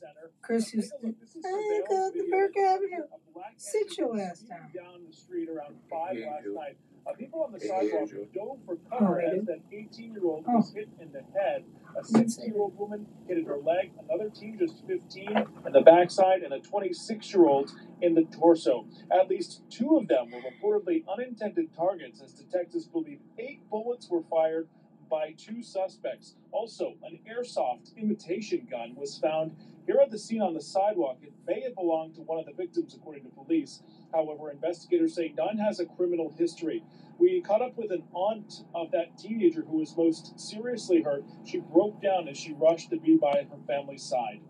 Center. 0.00 0.30
Chris 0.42 0.64
Take 0.66 0.74
used 0.74 0.92
a 0.92 0.98
to. 1.00 1.06
look. 1.06 1.16
Is 1.22 1.36
I 1.36 1.40
surveillance 1.50 1.88
got 1.88 2.12
the 2.12 2.30
Burke 2.30 2.56
Avenue. 2.58 3.04
a 3.04 3.58
Sit 3.58 3.98
your 3.98 4.20
ass 4.20 4.40
down. 4.40 4.58
down 4.74 5.00
the 5.08 5.12
street 5.16 5.48
around 5.48 5.76
five 5.90 6.16
last 6.16 6.38
Angel. 6.38 6.54
night. 6.54 6.76
Uh, 7.08 7.12
people 7.14 7.42
on 7.42 7.52
the 7.52 7.58
Hey, 7.60 7.68
sidewalk 7.68 8.02
Angel. 8.02 8.26
dove 8.34 8.58
for 8.66 8.76
cover 8.90 9.20
as 9.20 9.40
do. 9.40 9.46
that 9.46 9.60
18-year-old 9.72 10.44
Oh, 10.48 10.56
was 10.56 10.72
hit 10.74 10.88
in 11.00 11.12
the 11.12 11.22
head. 11.38 11.64
A 11.96 12.02
didn't 12.02 12.30
say 12.30 12.42
that. 12.42 12.48
60-year-old 12.50 12.76
woman 12.78 13.06
hit 13.28 13.38
in 13.38 13.44
her 13.46 13.58
leg, 13.58 13.92
another 14.08 14.28
teen 14.30 14.58
just 14.58 14.84
15 14.86 15.36
in 15.66 15.72
the 15.72 15.80
backside, 15.82 16.42
and 16.42 16.52
a 16.52 16.60
26-year-old 16.60 17.70
in 18.02 18.14
the 18.14 18.24
torso. 18.24 18.86
At 19.10 19.28
least 19.28 19.62
two 19.70 19.96
of 19.96 20.08
them 20.08 20.30
were 20.32 20.40
reportedly 20.40 21.04
unintended 21.08 21.72
targets, 21.76 22.20
as 22.20 22.32
detectives 22.32 22.86
believe 22.88 23.20
eight 23.38 23.60
bullets 23.70 24.08
were 24.10 24.22
fired 24.28 24.68
by 25.08 25.34
two 25.36 25.62
suspects. 25.62 26.34
Also, 26.52 26.94
an 27.04 27.18
airsoft 27.30 27.96
imitation 27.96 28.66
gun 28.70 28.94
was 28.96 29.18
found 29.18 29.52
here 29.86 29.98
at 30.02 30.10
the 30.10 30.18
scene 30.18 30.42
on 30.42 30.54
the 30.54 30.60
sidewalk. 30.60 31.18
It 31.22 31.32
may 31.46 31.60
have 31.62 31.74
belonged 31.74 32.14
to 32.16 32.22
one 32.22 32.38
of 32.38 32.46
the 32.46 32.52
victims, 32.52 32.94
according 32.94 33.24
to 33.24 33.30
police. 33.30 33.82
However, 34.12 34.50
investigators 34.50 35.14
say 35.14 35.32
none 35.36 35.58
has 35.58 35.80
a 35.80 35.86
criminal 35.86 36.34
history. 36.36 36.82
We 37.18 37.40
caught 37.40 37.62
up 37.62 37.76
with 37.76 37.92
an 37.92 38.02
aunt 38.12 38.64
of 38.74 38.90
that 38.92 39.16
teenager 39.18 39.62
who 39.62 39.78
was 39.78 39.96
most 39.96 40.38
seriously 40.38 41.02
hurt. 41.02 41.24
She 41.44 41.58
broke 41.58 42.02
down 42.02 42.28
as 42.28 42.36
she 42.36 42.52
rushed 42.52 42.90
to 42.90 42.98
be 42.98 43.16
by 43.16 43.46
her 43.50 43.58
family's 43.66 44.02
side. 44.02 44.40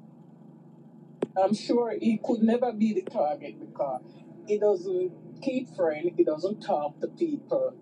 I'm 1.37 1.55
sure 1.55 1.95
he 2.01 2.19
could 2.23 2.43
never 2.43 2.73
be 2.73 2.95
the 2.95 3.03
target 3.03 3.61
because 3.61 4.03
he 4.47 4.59
doesn't 4.59 5.13
keep 5.43 5.69
friends, 5.77 6.13
he 6.17 6.25
doesn't 6.25 6.61
talk 6.63 6.99
to 7.01 7.09
people 7.09 7.75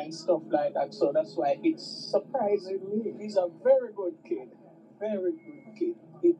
and 0.00 0.14
stuff 0.14 0.42
like 0.50 0.74
that. 0.74 0.94
So 0.94 1.12
that's 1.14 1.34
why 1.36 1.58
it's 1.62 2.10
surprising 2.10 2.80
me. 2.90 3.14
He's 3.20 3.36
a 3.36 3.48
very 3.62 3.92
good 3.94 4.14
kid, 4.28 4.48
very 5.00 5.32
good 5.32 5.78
kid. 5.78 5.94
If 6.22 6.36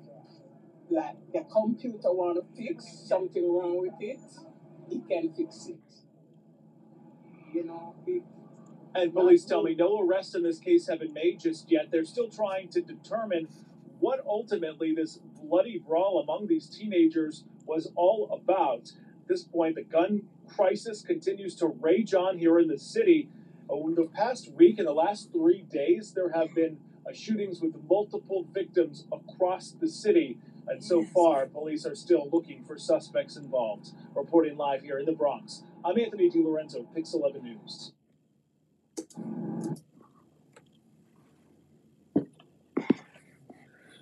like 0.90 1.16
the 1.32 1.44
computer 1.52 2.12
want 2.12 2.38
to 2.38 2.44
fix 2.62 2.84
something 3.08 3.44
wrong 3.52 3.80
with 3.80 3.94
it, 4.00 4.20
he 4.88 5.00
can 5.08 5.32
fix 5.34 5.66
it. 5.68 5.78
You 7.52 7.64
know, 7.64 7.94
it, 8.06 8.22
And 8.94 9.12
police 9.14 9.44
tell 9.44 9.62
me 9.62 9.74
no 9.74 10.00
arrests 10.00 10.34
in 10.34 10.42
this 10.42 10.58
case 10.58 10.88
have 10.88 11.00
been 11.00 11.14
made 11.14 11.40
just 11.40 11.70
yet. 11.70 11.90
They're 11.90 12.04
still 12.04 12.28
trying 12.30 12.68
to 12.70 12.82
determine 12.82 13.48
what 14.00 14.20
ultimately 14.26 14.94
this 14.94 15.18
bloody 15.42 15.78
brawl 15.78 16.20
among 16.20 16.48
these 16.48 16.68
teenagers 16.68 17.44
was 17.66 17.90
all 17.96 18.40
about. 18.42 18.92
At 19.22 19.28
this 19.28 19.44
point, 19.44 19.76
the 19.76 19.84
gun 19.84 20.22
crisis 20.48 21.02
continues 21.02 21.54
to 21.56 21.68
rage 21.68 22.14
on 22.14 22.38
here 22.38 22.58
in 22.58 22.68
the 22.68 22.78
city. 22.78 23.30
Over 23.72 23.92
the 23.94 24.04
past 24.04 24.52
week 24.52 24.78
and 24.78 24.86
the 24.86 24.92
last 24.92 25.32
three 25.32 25.62
days, 25.62 26.12
there 26.12 26.28
have 26.32 26.54
been 26.54 26.76
uh, 27.08 27.14
shootings 27.14 27.62
with 27.62 27.72
multiple 27.88 28.46
victims 28.52 29.06
across 29.10 29.70
the 29.72 29.88
city. 29.88 30.36
And 30.68 30.84
so 30.84 31.00
Yes. 31.00 31.10
far, 31.14 31.46
police 31.46 31.86
are 31.86 31.94
still 31.94 32.28
looking 32.30 32.64
for 32.64 32.76
suspects 32.76 33.36
involved. 33.36 33.92
Reporting 34.14 34.58
live 34.58 34.82
here 34.82 34.98
in 34.98 35.06
the 35.06 35.12
Bronx, 35.12 35.62
I'm 35.86 35.98
Anthony 35.98 36.28
DiLorenzo, 36.30 36.86
Pix 36.94 37.14
11 37.14 37.42
News. 37.44 37.92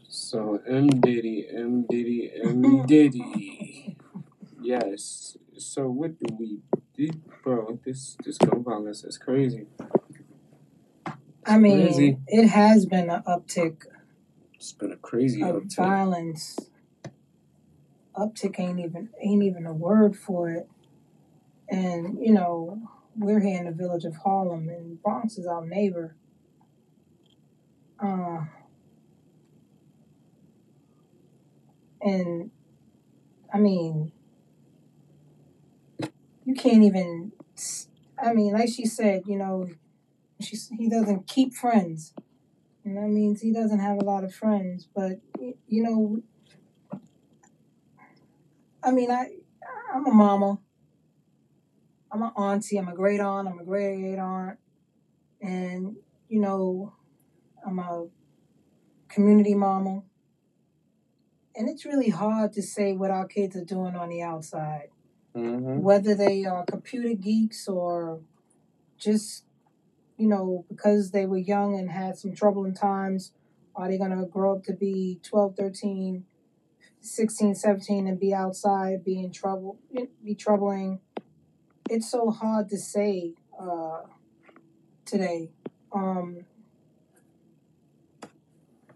So 0.08 0.60
M 0.66 0.88
Diddy, 0.88 1.46
M 1.54 1.86
Diddy, 1.88 2.30
M 2.42 2.86
Diddy. 2.86 3.96
Yes. 4.60 5.36
So 5.58 5.88
what 5.88 6.18
do 6.18 6.36
we 6.38 6.58
bro? 7.42 7.78
This 7.85 8.16
this 8.25 8.38
gun 8.38 8.62
violence 8.64 9.04
is 9.04 9.19
crazy. 9.19 9.66
I 11.47 11.59
Crazy. 11.59 12.16
mean, 12.16 12.25
it 12.28 12.49
has 12.49 12.87
been 12.87 13.11
an 13.11 13.23
uptick 13.26 13.83
It's 14.54 14.73
been 14.73 14.92
a 14.92 14.97
crazy 14.97 15.42
of 15.42 15.57
uptick. 15.64 15.76
violence. 15.76 16.59
Uptick 18.16 18.59
ain't 18.61 18.80
even 18.80 19.11
ain't 19.23 19.42
even 19.45 19.66
a 19.66 19.73
word 19.75 20.16
for 20.16 20.50
it. 20.50 20.69
And 21.69 22.19
you 22.21 22.33
know, 22.33 22.83
we're 23.16 23.40
here 23.40 23.59
in 23.59 23.66
the 23.66 23.73
village 23.73 24.04
of 24.04 24.16
Harlem, 24.16 24.69
and 24.69 25.02
Bronx 25.02 25.38
is 25.38 25.47
our 25.47 25.64
neighbor. 25.66 26.16
Uh, 28.02 28.45
and 32.02 32.50
I 33.52 33.59
mean, 33.59 34.12
you 36.50 36.57
can't 36.57 36.83
even. 36.83 37.33
I 38.23 38.35
mean, 38.35 38.52
like 38.52 38.69
she 38.69 38.85
said, 38.85 39.23
you 39.26 39.38
know, 39.38 39.69
she 40.40 40.57
he 40.76 40.88
doesn't 40.88 41.28
keep 41.28 41.54
friends, 41.54 42.12
and 42.85 42.97
that 42.97 43.09
means 43.09 43.40
he 43.40 43.52
doesn't 43.52 43.78
have 43.78 43.99
a 43.99 44.04
lot 44.04 44.25
of 44.25 44.35
friends. 44.35 44.88
But 44.95 45.21
you 45.38 45.83
know, 45.83 46.21
I 48.83 48.90
mean, 48.90 49.11
I 49.11 49.28
I'm 49.95 50.07
a 50.07 50.12
mama. 50.12 50.59
I'm 52.12 52.23
an 52.23 52.33
auntie. 52.37 52.78
I'm 52.78 52.88
a 52.88 52.95
great 52.95 53.21
aunt. 53.21 53.47
I'm 53.47 53.61
a 53.61 53.64
great 53.64 54.19
aunt, 54.19 54.59
and 55.40 55.97
you 56.28 56.40
know, 56.40 56.95
I'm 57.64 57.78
a 57.78 58.07
community 59.09 59.54
mama. 59.54 60.02
And 61.54 61.69
it's 61.69 61.85
really 61.85 62.11
hard 62.11 62.52
to 62.54 62.62
say 62.62 62.95
what 62.95 63.11
our 63.11 63.26
kids 63.26 63.57
are 63.57 63.64
doing 63.64 63.95
on 63.95 64.09
the 64.09 64.23
outside, 64.23 64.88
Mm-hmm. 65.34 65.82
whether 65.82 66.16
they 66.16 66.44
are 66.44 66.64
computer 66.64 67.14
geeks 67.14 67.68
or 67.68 68.18
just, 68.99 69.44
you 70.16 70.26
know, 70.26 70.64
because 70.68 71.12
they 71.12 71.25
were 71.25 71.38
young 71.38 71.78
and 71.78 71.88
had 71.88 72.18
some 72.18 72.34
troubling 72.34 72.75
times, 72.75 73.32
are 73.76 73.88
they 73.88 73.96
going 73.96 74.10
to 74.10 74.26
grow 74.26 74.56
up 74.56 74.64
to 74.64 74.72
be 74.72 75.20
12, 75.22 75.54
13, 75.56 76.25
16, 77.00 77.54
17 77.54 78.08
and 78.08 78.18
be 78.18 78.34
outside, 78.34 79.04
be 79.04 79.20
in 79.20 79.30
trouble, 79.30 79.78
be 80.25 80.34
troubling? 80.34 80.99
It's 81.88 82.10
so 82.10 82.30
hard 82.30 82.68
to 82.70 82.76
say 82.76 83.34
uh, 83.58 84.00
today. 85.04 85.50
Um, 85.92 86.44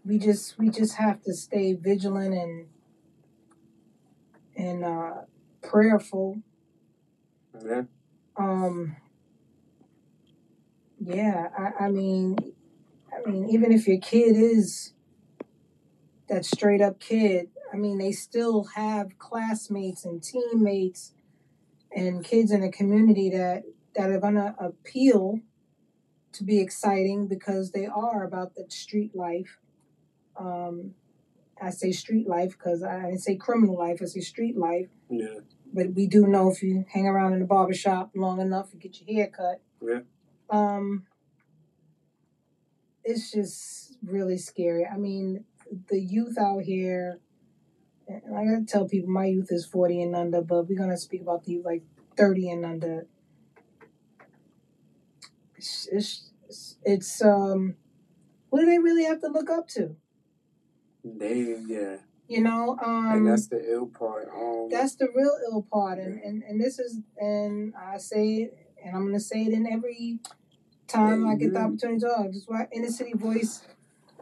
we 0.05 0.19
just 0.19 0.57
we 0.59 0.69
just 0.69 0.95
have 0.95 1.23
to 1.23 1.33
stay 1.33 1.73
vigilant 1.73 2.33
and 2.33 2.67
and 4.55 4.83
uh, 4.83 5.13
prayerful. 5.69 6.41
Yeah. 7.63 7.83
Um, 8.37 8.97
yeah, 10.99 11.47
I, 11.57 11.85
I 11.85 11.89
mean, 11.89 12.37
I 13.13 13.29
mean, 13.29 13.49
even 13.49 13.71
if 13.71 13.87
your 13.87 13.99
kid 13.99 14.35
is 14.35 14.93
that 16.27 16.45
straight 16.45 16.81
up 16.81 16.99
kid, 16.99 17.49
I 17.73 17.77
mean, 17.77 17.97
they 17.97 18.11
still 18.11 18.65
have 18.75 19.17
classmates 19.19 20.05
and 20.05 20.21
teammates 20.23 21.13
and 21.95 22.23
kids 22.23 22.51
in 22.51 22.61
the 22.61 22.71
community 22.71 23.29
that 23.29 23.63
that 23.95 24.09
are 24.09 24.19
gonna 24.19 24.55
appeal 24.59 25.39
to 26.33 26.43
be 26.43 26.59
exciting 26.59 27.27
because 27.27 27.71
they 27.71 27.85
are 27.85 28.23
about 28.23 28.55
the 28.55 28.65
street 28.69 29.15
life. 29.15 29.57
Um, 30.37 30.95
I 31.61 31.69
say 31.69 31.91
street 31.91 32.27
life 32.27 32.51
because 32.51 32.83
I 32.83 33.03
didn't 33.03 33.19
say 33.19 33.35
criminal 33.37 33.77
life. 33.77 33.99
I 34.01 34.05
say 34.05 34.19
street 34.19 34.57
life. 34.57 34.89
Yeah. 35.09 35.39
But 35.75 35.93
we 35.93 36.07
do 36.07 36.25
know 36.25 36.49
if 36.49 36.63
you 36.63 36.85
hang 36.89 37.05
around 37.05 37.33
in 37.33 37.39
the 37.39 37.45
barber 37.45 37.73
shop 37.73 38.11
long 38.15 38.39
enough 38.39 38.71
and 38.71 38.81
get 38.81 39.01
your 39.01 39.13
hair 39.13 39.27
cut, 39.27 39.61
Yeah. 39.85 40.03
um, 40.49 41.05
it's 43.03 43.31
just 43.33 43.97
really 44.01 44.37
scary. 44.37 44.85
I 44.85 44.95
mean, 44.95 45.43
the 45.89 45.99
youth 45.99 46.37
out 46.37 46.63
here, 46.63 47.19
and 48.07 48.33
I 48.33 48.45
gotta 48.45 48.65
tell 48.65 48.87
people 48.87 49.09
my 49.09 49.25
youth 49.25 49.51
is 49.51 49.65
40 49.65 50.01
and 50.01 50.15
under, 50.15 50.41
but 50.41 50.69
we're 50.69 50.77
gonna 50.77 50.95
speak 50.95 51.21
about 51.21 51.43
the 51.43 51.51
youth 51.51 51.65
like 51.65 51.83
30 52.15 52.51
and 52.51 52.65
under. 52.65 53.07
It's, 55.57 55.89
it's, 55.91 56.31
it's, 56.47 56.77
it's 56.85 57.21
um, 57.21 57.75
what 58.49 58.61
do 58.61 58.65
they 58.65 58.79
really 58.79 59.03
have 59.03 59.19
to 59.21 59.27
look 59.27 59.49
up 59.49 59.67
to? 59.69 59.97
They 61.03 61.57
yeah. 61.67 61.97
You 62.27 62.41
know, 62.41 62.77
um, 62.83 63.11
and 63.11 63.27
that's 63.27 63.47
the 63.47 63.61
ill 63.71 63.87
part. 63.87 64.27
Um 64.35 64.67
That's 64.71 64.95
the 64.95 65.07
real 65.15 65.37
ill 65.51 65.65
part, 65.71 65.99
and, 65.99 66.19
and 66.23 66.41
and 66.43 66.59
this 66.59 66.79
is, 66.79 66.99
and 67.17 67.73
I 67.79 67.97
say 67.99 68.35
it, 68.35 68.57
and 68.83 68.95
I'm 68.95 69.05
gonna 69.05 69.19
say 69.19 69.43
it 69.43 69.53
in 69.53 69.67
every 69.71 70.19
time 70.87 71.27
I 71.27 71.35
get 71.35 71.53
the 71.53 71.59
opportunity 71.59 71.99
to 71.99 72.07
talk. 72.07 72.25
This 72.27 72.37
is 72.37 72.47
why 72.47 72.67
Inner 72.71 72.89
City 72.89 73.13
Voice 73.13 73.61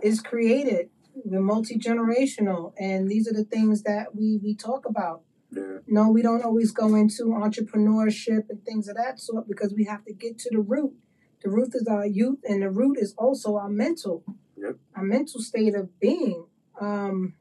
is 0.01 0.21
created. 0.21 0.89
We're 1.15 1.39
multi 1.39 1.77
generational, 1.77 2.73
and 2.77 3.07
these 3.09 3.25
are 3.29 3.33
the 3.33 3.45
things 3.45 3.83
that 3.83 4.13
we 4.15 4.37
we 4.43 4.53
talk 4.53 4.85
about. 4.85 5.21
yeah. 5.51 5.77
No, 5.87 6.09
we 6.09 6.21
don't 6.21 6.43
always 6.43 6.71
go 6.71 6.95
into 6.95 7.23
entrepreneurship 7.25 8.49
and 8.49 8.63
things 8.65 8.89
of 8.89 8.97
that 8.97 9.19
sort 9.19 9.47
because 9.47 9.73
we 9.73 9.85
have 9.85 10.03
to 10.05 10.13
get 10.13 10.39
to 10.39 10.49
the 10.51 10.59
root. 10.59 10.93
The 11.41 11.49
root 11.49 11.73
is 11.73 11.87
our 11.87 12.05
youth, 12.05 12.39
and 12.49 12.63
the 12.63 12.69
root 12.69 12.97
is 12.99 13.13
also 13.17 13.55
our 13.55 13.69
mental, 13.69 14.23
Yep. 14.57 14.75
our 14.95 15.03
mental 15.03 15.39
state 15.41 15.75
of 15.75 15.97
being. 15.99 16.47
Um, 16.81 17.35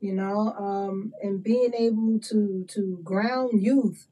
you 0.00 0.12
know, 0.14 0.52
um, 0.58 1.12
and 1.22 1.42
being 1.42 1.72
able 1.74 2.18
to 2.20 2.64
to 2.68 2.98
ground 3.04 3.62
youth 3.62 4.06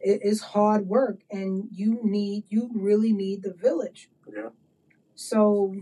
it 0.00 0.20
is 0.22 0.40
hard 0.42 0.86
work, 0.88 1.20
and 1.30 1.68
you 1.72 1.98
need 2.02 2.44
you 2.48 2.70
really 2.74 3.12
need 3.12 3.42
the 3.42 3.52
village. 3.54 4.08
Yeah. 4.32 4.50
So 5.14 5.74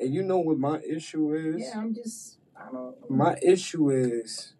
And 0.00 0.14
you 0.14 0.22
know 0.22 0.38
what 0.38 0.58
my 0.58 0.80
issue 0.80 1.34
is? 1.34 1.62
yeah, 1.62 1.78
I'm 1.80 1.94
just 1.94 2.38
I 2.56 2.70
don't. 2.70 3.10
My 3.10 3.36
issue 3.42 3.90
is 3.90 4.52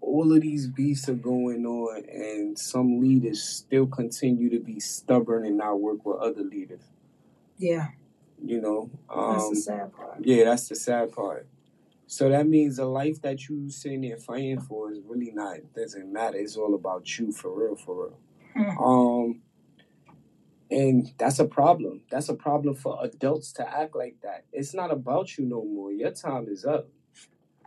all 0.00 0.32
of 0.34 0.42
these 0.42 0.66
beasts 0.68 1.08
are 1.08 1.14
going 1.14 1.66
on, 1.66 2.04
and 2.10 2.58
some 2.58 3.00
leaders 3.00 3.42
still 3.42 3.86
continue 3.86 4.50
to 4.50 4.60
be 4.60 4.80
stubborn 4.80 5.44
and 5.46 5.56
not 5.58 5.80
work 5.80 6.04
with 6.04 6.18
other 6.18 6.42
leaders. 6.42 6.82
Yeah, 7.58 7.88
You 8.44 8.60
know, 8.60 8.90
that's 9.08 9.44
the 9.44 9.48
um, 9.50 9.54
sad 9.54 9.92
part. 9.94 10.18
yeah, 10.24 10.44
that's 10.44 10.68
the 10.68 10.76
sad 10.76 11.12
part. 11.12 11.46
So 12.14 12.28
that 12.28 12.46
means 12.46 12.76
the 12.76 12.84
life 12.84 13.20
that 13.22 13.48
you 13.48 13.68
sitting 13.70 14.02
there 14.02 14.16
fighting 14.16 14.60
for 14.60 14.92
is 14.92 15.00
really 15.04 15.32
not 15.32 15.56
doesn't 15.74 16.12
matter. 16.12 16.36
It's 16.36 16.54
all 16.56 16.76
about 16.76 17.18
you 17.18 17.32
for 17.32 17.52
real, 17.52 17.74
for 17.74 18.04
real. 18.04 18.18
Hmm. 18.52 18.78
Um, 18.78 19.42
and 20.70 21.12
that's 21.18 21.40
a 21.40 21.44
problem. 21.44 22.02
That's 22.12 22.28
a 22.28 22.34
problem 22.34 22.76
for 22.76 23.00
adults 23.02 23.52
to 23.54 23.68
act 23.68 23.96
like 23.96 24.18
that. 24.22 24.44
It's 24.52 24.72
not 24.72 24.92
about 24.92 25.36
you 25.36 25.44
no 25.44 25.64
more. 25.64 25.90
Your 25.90 26.12
time 26.12 26.46
is 26.48 26.64
up. 26.64 26.86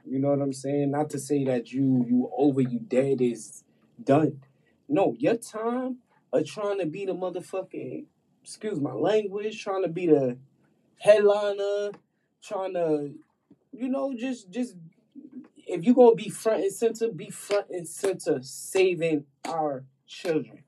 You 0.05 0.17
know 0.17 0.29
what 0.29 0.41
I'm 0.41 0.53
saying? 0.53 0.91
Not 0.91 1.09
to 1.09 1.19
say 1.19 1.43
that 1.43 1.73
you 1.73 2.05
you 2.07 2.31
over, 2.33 2.61
you 2.61 2.79
dead 2.79 3.19
is 3.19 3.65
done. 4.01 4.39
No, 4.87 5.13
your 5.19 5.35
time 5.35 5.97
of 6.31 6.45
trying 6.45 6.79
to 6.79 6.85
be 6.85 7.05
the 7.05 7.13
motherfucking 7.13 8.05
excuse 8.43 8.79
my 8.79 8.93
language, 8.93 9.61
trying 9.61 9.83
to 9.83 9.89
be 9.89 10.07
the 10.07 10.37
headliner, 10.99 11.91
trying 12.41 12.75
to 12.75 13.11
you 13.77 13.89
know, 13.89 14.13
just 14.17 14.49
just 14.49 14.75
if 15.55 15.83
you're 15.83 15.95
gonna 15.95 16.15
be 16.15 16.29
front 16.29 16.63
and 16.63 16.73
center, 16.73 17.09
be 17.11 17.29
front 17.29 17.67
and 17.69 17.87
center 17.87 18.39
saving 18.41 19.25
our 19.45 19.85
children. 20.05 20.63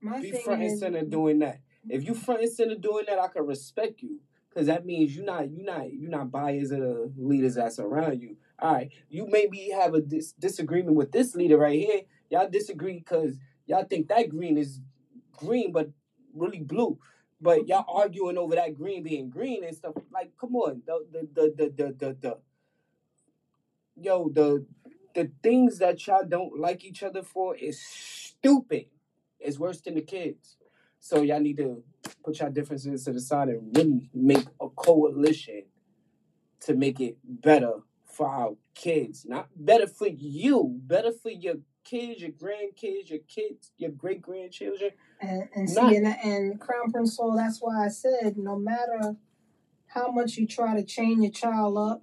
My 0.00 0.20
Be 0.20 0.32
front 0.32 0.62
and 0.62 0.78
center 0.78 1.02
doing 1.02 1.40
that. 1.40 1.60
If 1.88 2.04
you 2.04 2.14
front 2.14 2.42
and 2.42 2.52
center 2.52 2.76
doing 2.76 3.04
that, 3.08 3.18
I 3.18 3.28
can 3.28 3.46
respect 3.46 4.02
you. 4.02 4.20
Cause 4.54 4.66
that 4.66 4.86
means 4.86 5.14
you're 5.14 5.24
not 5.24 5.50
you 5.50 5.62
not 5.62 5.92
you 5.92 6.08
not 6.08 6.32
biased 6.32 6.72
of 6.72 6.80
the 6.80 7.12
leaders 7.16 7.54
that's 7.54 7.78
around 7.78 8.20
you. 8.20 8.36
All 8.58 8.74
right, 8.74 8.90
you 9.08 9.28
maybe 9.30 9.70
have 9.70 9.94
a 9.94 10.00
dis- 10.00 10.32
disagreement 10.32 10.96
with 10.96 11.12
this 11.12 11.36
leader 11.36 11.58
right 11.58 11.78
here. 11.78 12.00
Y'all 12.28 12.50
disagree 12.50 12.98
because 12.98 13.36
y'all 13.66 13.84
think 13.84 14.08
that 14.08 14.30
green 14.30 14.58
is 14.58 14.80
green, 15.36 15.70
but 15.70 15.90
really 16.34 16.58
blue. 16.58 16.98
But 17.40 17.68
y'all 17.68 17.84
arguing 17.88 18.38
over 18.38 18.54
that 18.56 18.74
green 18.74 19.02
being 19.02 19.30
green 19.30 19.64
and 19.64 19.76
stuff. 19.76 19.94
Like, 20.12 20.32
come 20.40 20.56
on, 20.56 20.82
the 20.86 21.06
the 21.12 21.28
the 21.34 21.54
the 21.56 21.70
the 21.70 21.92
the, 21.92 22.16
the 22.20 22.38
yo 23.96 24.28
the 24.28 24.66
the 25.14 25.30
things 25.42 25.78
that 25.78 26.06
y'all 26.06 26.24
don't 26.26 26.58
like 26.58 26.84
each 26.84 27.02
other 27.02 27.22
for 27.22 27.56
is 27.56 27.80
stupid. 27.80 28.86
It's 29.40 29.58
worse 29.58 29.80
than 29.80 29.94
the 29.94 30.02
kids. 30.02 30.56
So 31.00 31.22
y'all 31.22 31.40
need 31.40 31.58
to 31.58 31.82
put 32.24 32.40
your 32.40 32.50
differences 32.50 33.04
to 33.04 33.12
the 33.12 33.20
side 33.20 33.48
and 33.48 33.76
really 33.76 34.10
make 34.14 34.46
a 34.60 34.68
coalition 34.68 35.64
to 36.60 36.74
make 36.74 37.00
it 37.00 37.18
better 37.24 37.72
for 38.04 38.28
our 38.28 38.56
kids. 38.74 39.24
Not 39.26 39.48
better 39.56 39.86
for 39.86 40.08
you, 40.08 40.80
better 40.82 41.12
for 41.12 41.30
your 41.30 41.56
kids, 41.88 42.20
your 42.20 42.30
grandkids, 42.30 43.10
your 43.10 43.20
kids, 43.20 43.70
your 43.78 43.90
great 43.90 44.20
grandchildren. 44.20 44.90
and, 45.20 45.48
and 45.54 45.70
see, 45.70 45.96
and, 45.96 46.06
and 46.06 46.60
Crown 46.60 46.90
Prince 46.92 47.16
Saul, 47.16 47.36
that's 47.36 47.58
why 47.60 47.84
I 47.84 47.88
said 47.88 48.36
no 48.36 48.58
matter 48.58 49.16
how 49.86 50.10
much 50.10 50.36
you 50.36 50.46
try 50.46 50.74
to 50.76 50.84
chain 50.84 51.22
your 51.22 51.32
child 51.32 51.78
up 51.78 52.02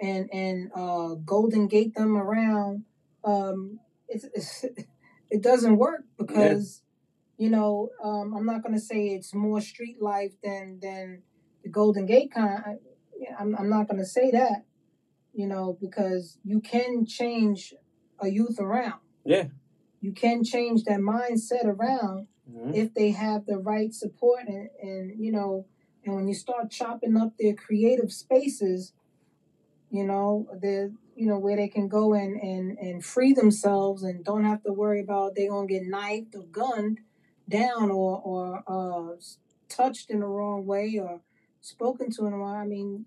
and 0.00 0.28
and 0.32 0.70
uh, 0.74 1.14
Golden 1.24 1.66
Gate 1.66 1.94
them 1.94 2.16
around, 2.16 2.84
um, 3.24 3.80
it's, 4.08 4.26
it's, 4.34 4.64
it 5.30 5.42
doesn't 5.42 5.76
work 5.76 6.04
yeah. 6.18 6.26
because 6.26 6.82
you 7.38 7.48
know 7.50 7.90
um, 8.02 8.34
I'm 8.36 8.46
not 8.46 8.62
gonna 8.62 8.78
say 8.78 9.08
it's 9.08 9.34
more 9.34 9.60
street 9.60 10.02
life 10.02 10.32
than 10.42 10.78
than 10.82 11.22
the 11.62 11.70
Golden 11.70 12.06
Gate 12.06 12.32
kind. 12.32 12.62
I, 12.64 12.74
yeah, 13.18 13.36
I'm 13.38 13.56
I'm 13.56 13.70
not 13.70 13.88
gonna 13.88 14.04
say 14.04 14.30
that, 14.32 14.64
you 15.32 15.46
know, 15.46 15.78
because 15.80 16.38
you 16.44 16.60
can 16.60 17.06
change 17.06 17.74
a 18.20 18.28
youth 18.28 18.60
around. 18.60 19.00
Yeah. 19.24 19.48
You 20.00 20.12
can 20.12 20.44
change 20.44 20.84
that 20.84 21.00
mindset 21.00 21.64
around 21.64 22.26
Mhm. 22.50 22.74
if 22.74 22.94
they 22.94 23.10
have 23.12 23.46
the 23.46 23.58
right 23.58 23.94
support 23.94 24.48
and, 24.48 24.68
and 24.82 25.18
you 25.24 25.30
know 25.32 25.66
and 26.04 26.16
when 26.16 26.26
you 26.28 26.34
start 26.34 26.70
chopping 26.70 27.16
up 27.16 27.36
their 27.38 27.54
creative 27.54 28.12
spaces 28.12 28.92
you 29.90 30.04
know 30.04 30.46
the 30.60 30.92
you 31.14 31.26
know 31.26 31.38
where 31.38 31.56
they 31.56 31.68
can 31.68 31.88
go 31.88 32.14
and 32.14 32.40
and 32.40 32.78
and 32.78 33.04
free 33.04 33.32
themselves 33.32 34.02
and 34.02 34.24
don't 34.24 34.44
have 34.44 34.62
to 34.64 34.72
worry 34.72 35.00
about 35.00 35.34
they're 35.34 35.50
gonna 35.50 35.66
get 35.66 35.84
knifed 35.86 36.34
or 36.34 36.44
gunned 36.44 37.00
down 37.48 37.90
or 37.90 38.20
or 38.24 38.62
uh 38.66 39.16
touched 39.68 40.10
in 40.10 40.20
the 40.20 40.26
wrong 40.26 40.66
way 40.66 40.98
or 40.98 41.20
spoken 41.60 42.10
to 42.10 42.24
in 42.26 42.32
the 42.32 42.36
wrong 42.36 42.56
i 42.56 42.64
mean 42.66 43.06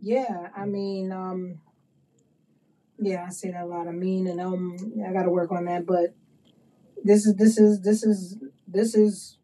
yeah 0.00 0.48
i 0.56 0.64
mean 0.64 1.12
um 1.12 1.60
yeah 3.00 3.24
i 3.26 3.30
say 3.30 3.50
that 3.50 3.62
a 3.62 3.66
lot 3.66 3.88
i 3.88 3.92
mean 3.92 4.26
and 4.26 4.40
um 4.40 4.76
i 5.08 5.12
gotta 5.12 5.30
work 5.30 5.50
on 5.52 5.64
that 5.64 5.86
but 5.86 6.14
this 7.04 7.26
is 7.26 7.36
this 7.36 7.58
is 7.58 7.80
this 7.82 8.02
is 8.02 8.36
this 8.68 8.94
is 8.94 9.38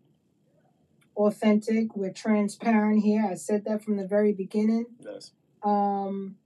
authentic. 1.16 1.97
We're 1.97 2.12
transparent 2.12 3.03
here. 3.03 3.27
I 3.29 3.35
said 3.35 3.64
that 3.64 3.83
from 3.83 3.97
the 3.97 4.07
very 4.07 4.33
beginning. 4.33 4.87
Yes. 5.01 5.33
um 5.62 6.37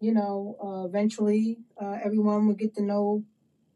you 0.00 0.12
know 0.12 0.56
uh, 0.62 0.86
eventually 0.86 1.58
uh, 1.80 1.96
everyone 2.04 2.46
will 2.46 2.54
get 2.54 2.74
to 2.74 2.82
know 2.82 3.24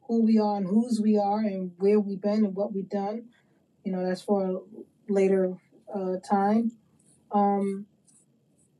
who 0.08 0.22
we 0.22 0.38
are 0.38 0.56
and 0.56 0.66
whose 0.66 1.00
we 1.00 1.16
are 1.16 1.40
and 1.40 1.72
where 1.78 1.98
we've 2.00 2.20
been 2.20 2.44
and 2.44 2.54
what 2.54 2.72
we've 2.72 2.88
done. 2.88 3.24
You 3.84 3.92
know 3.92 4.04
that's 4.06 4.22
for 4.22 4.44
a 4.44 4.58
later 5.08 5.56
uh, 5.94 6.16
time. 6.28 6.72
Um 7.32 7.86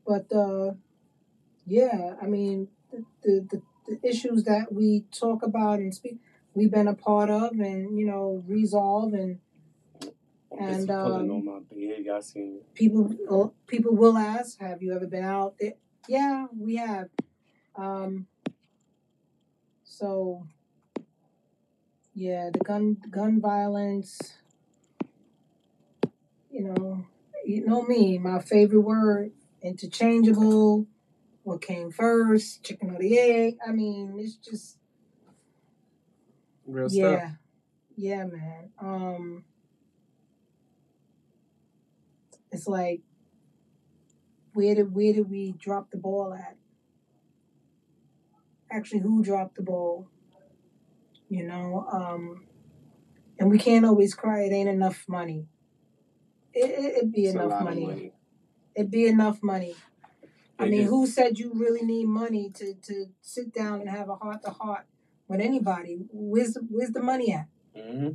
but 0.05 0.31
uh 0.33 0.71
yeah 1.65 2.15
i 2.21 2.25
mean 2.25 2.67
the, 2.93 3.05
the 3.23 3.47
the 3.51 3.61
the 3.87 4.07
issues 4.07 4.43
that 4.45 4.71
we 4.71 5.03
talk 5.11 5.43
about 5.43 5.79
and 5.79 5.93
speak 5.93 6.17
we've 6.53 6.71
been 6.71 6.87
a 6.87 6.93
part 6.93 7.29
of 7.29 7.51
and 7.53 7.99
you 7.99 8.05
know 8.05 8.43
resolve 8.47 9.13
and 9.13 9.39
and 10.59 10.89
um 10.89 11.29
seen 12.21 12.61
people 12.73 13.13
uh, 13.29 13.47
people 13.67 13.95
will 13.95 14.17
ask 14.17 14.59
have 14.59 14.81
you 14.81 14.93
ever 14.95 15.07
been 15.07 15.25
out 15.25 15.55
there? 15.59 15.73
Yeah 16.07 16.47
we 16.57 16.75
have. 16.75 17.09
Um 17.75 18.27
so 19.83 20.45
yeah 22.13 22.49
the 22.51 22.59
gun 22.59 22.97
gun 23.09 23.41
violence 23.41 24.37
you 26.51 26.61
know 26.61 27.05
you 27.45 27.65
know 27.65 27.81
me 27.83 28.17
my 28.17 28.39
favorite 28.39 28.81
word 28.81 29.31
interchangeable 29.61 30.85
what 31.43 31.61
came 31.61 31.91
first 31.91 32.63
chicken 32.63 32.91
or 32.91 32.99
the 32.99 33.17
egg? 33.19 33.57
I 33.67 33.71
mean 33.71 34.15
it's 34.17 34.35
just 34.35 34.77
Real 36.65 36.89
stuff. 36.89 36.99
yeah. 36.99 37.29
Yeah 37.95 38.25
man. 38.25 38.69
Um 38.81 39.43
it's 42.51 42.67
like 42.67 43.01
where 44.53 44.75
did 44.75 44.93
where 44.93 45.13
did 45.13 45.29
we 45.29 45.53
drop 45.53 45.91
the 45.91 45.97
ball 45.97 46.33
at? 46.33 46.55
Actually 48.71 48.99
who 49.01 49.23
dropped 49.23 49.55
the 49.55 49.63
ball? 49.63 50.07
You 51.29 51.45
know 51.47 51.85
um 51.91 52.45
and 53.39 53.49
we 53.49 53.57
can't 53.57 53.85
always 53.85 54.13
cry. 54.13 54.41
It 54.43 54.53
ain't 54.53 54.69
enough 54.69 55.03
money. 55.09 55.47
It, 56.53 56.69
it, 56.69 56.97
it'd 56.97 57.11
be 57.11 57.25
It's 57.25 57.33
enough 57.35 57.63
money. 57.63 57.85
money. 57.87 58.13
it'd 58.75 58.91
be 58.91 59.07
enough 59.07 59.39
money 59.41 59.75
i 60.63 60.69
mean 60.69 60.81
just 60.81 60.89
who 60.89 61.07
said 61.07 61.39
you 61.39 61.51
really 61.53 61.83
need 61.83 62.05
money 62.05 62.49
to 62.49 62.73
to 62.75 63.07
sit 63.21 63.53
down 63.53 63.81
and 63.81 63.89
have 63.89 64.09
a 64.09 64.15
heart 64.15 64.41
to 64.43 64.51
heart 64.51 64.85
with 65.27 65.39
anybody? 65.39 66.05
Where's 66.11 66.53
the, 66.53 66.61
where's 66.69 66.91
the 66.91 67.01
money 67.01 67.33
at? 67.33 67.47
Hmm 67.75 68.09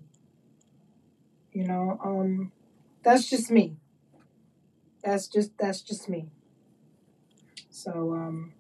you 1.58 1.66
know 1.66 1.98
um 2.04 2.52
that's 3.02 3.28
just 3.28 3.50
me. 3.50 3.76
That's 5.02 5.26
just 5.26 5.56
that's 5.58 5.80
just 5.82 6.08
me. 6.08 6.28
So 7.70 8.14
um 8.14 8.52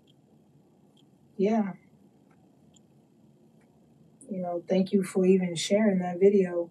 yeah. 1.36 1.72
You 4.28 4.38
know 4.38 4.62
thank 4.68 4.92
you 4.92 5.04
for 5.04 5.24
even 5.24 5.54
sharing 5.54 6.00
that 6.00 6.18
video. 6.18 6.70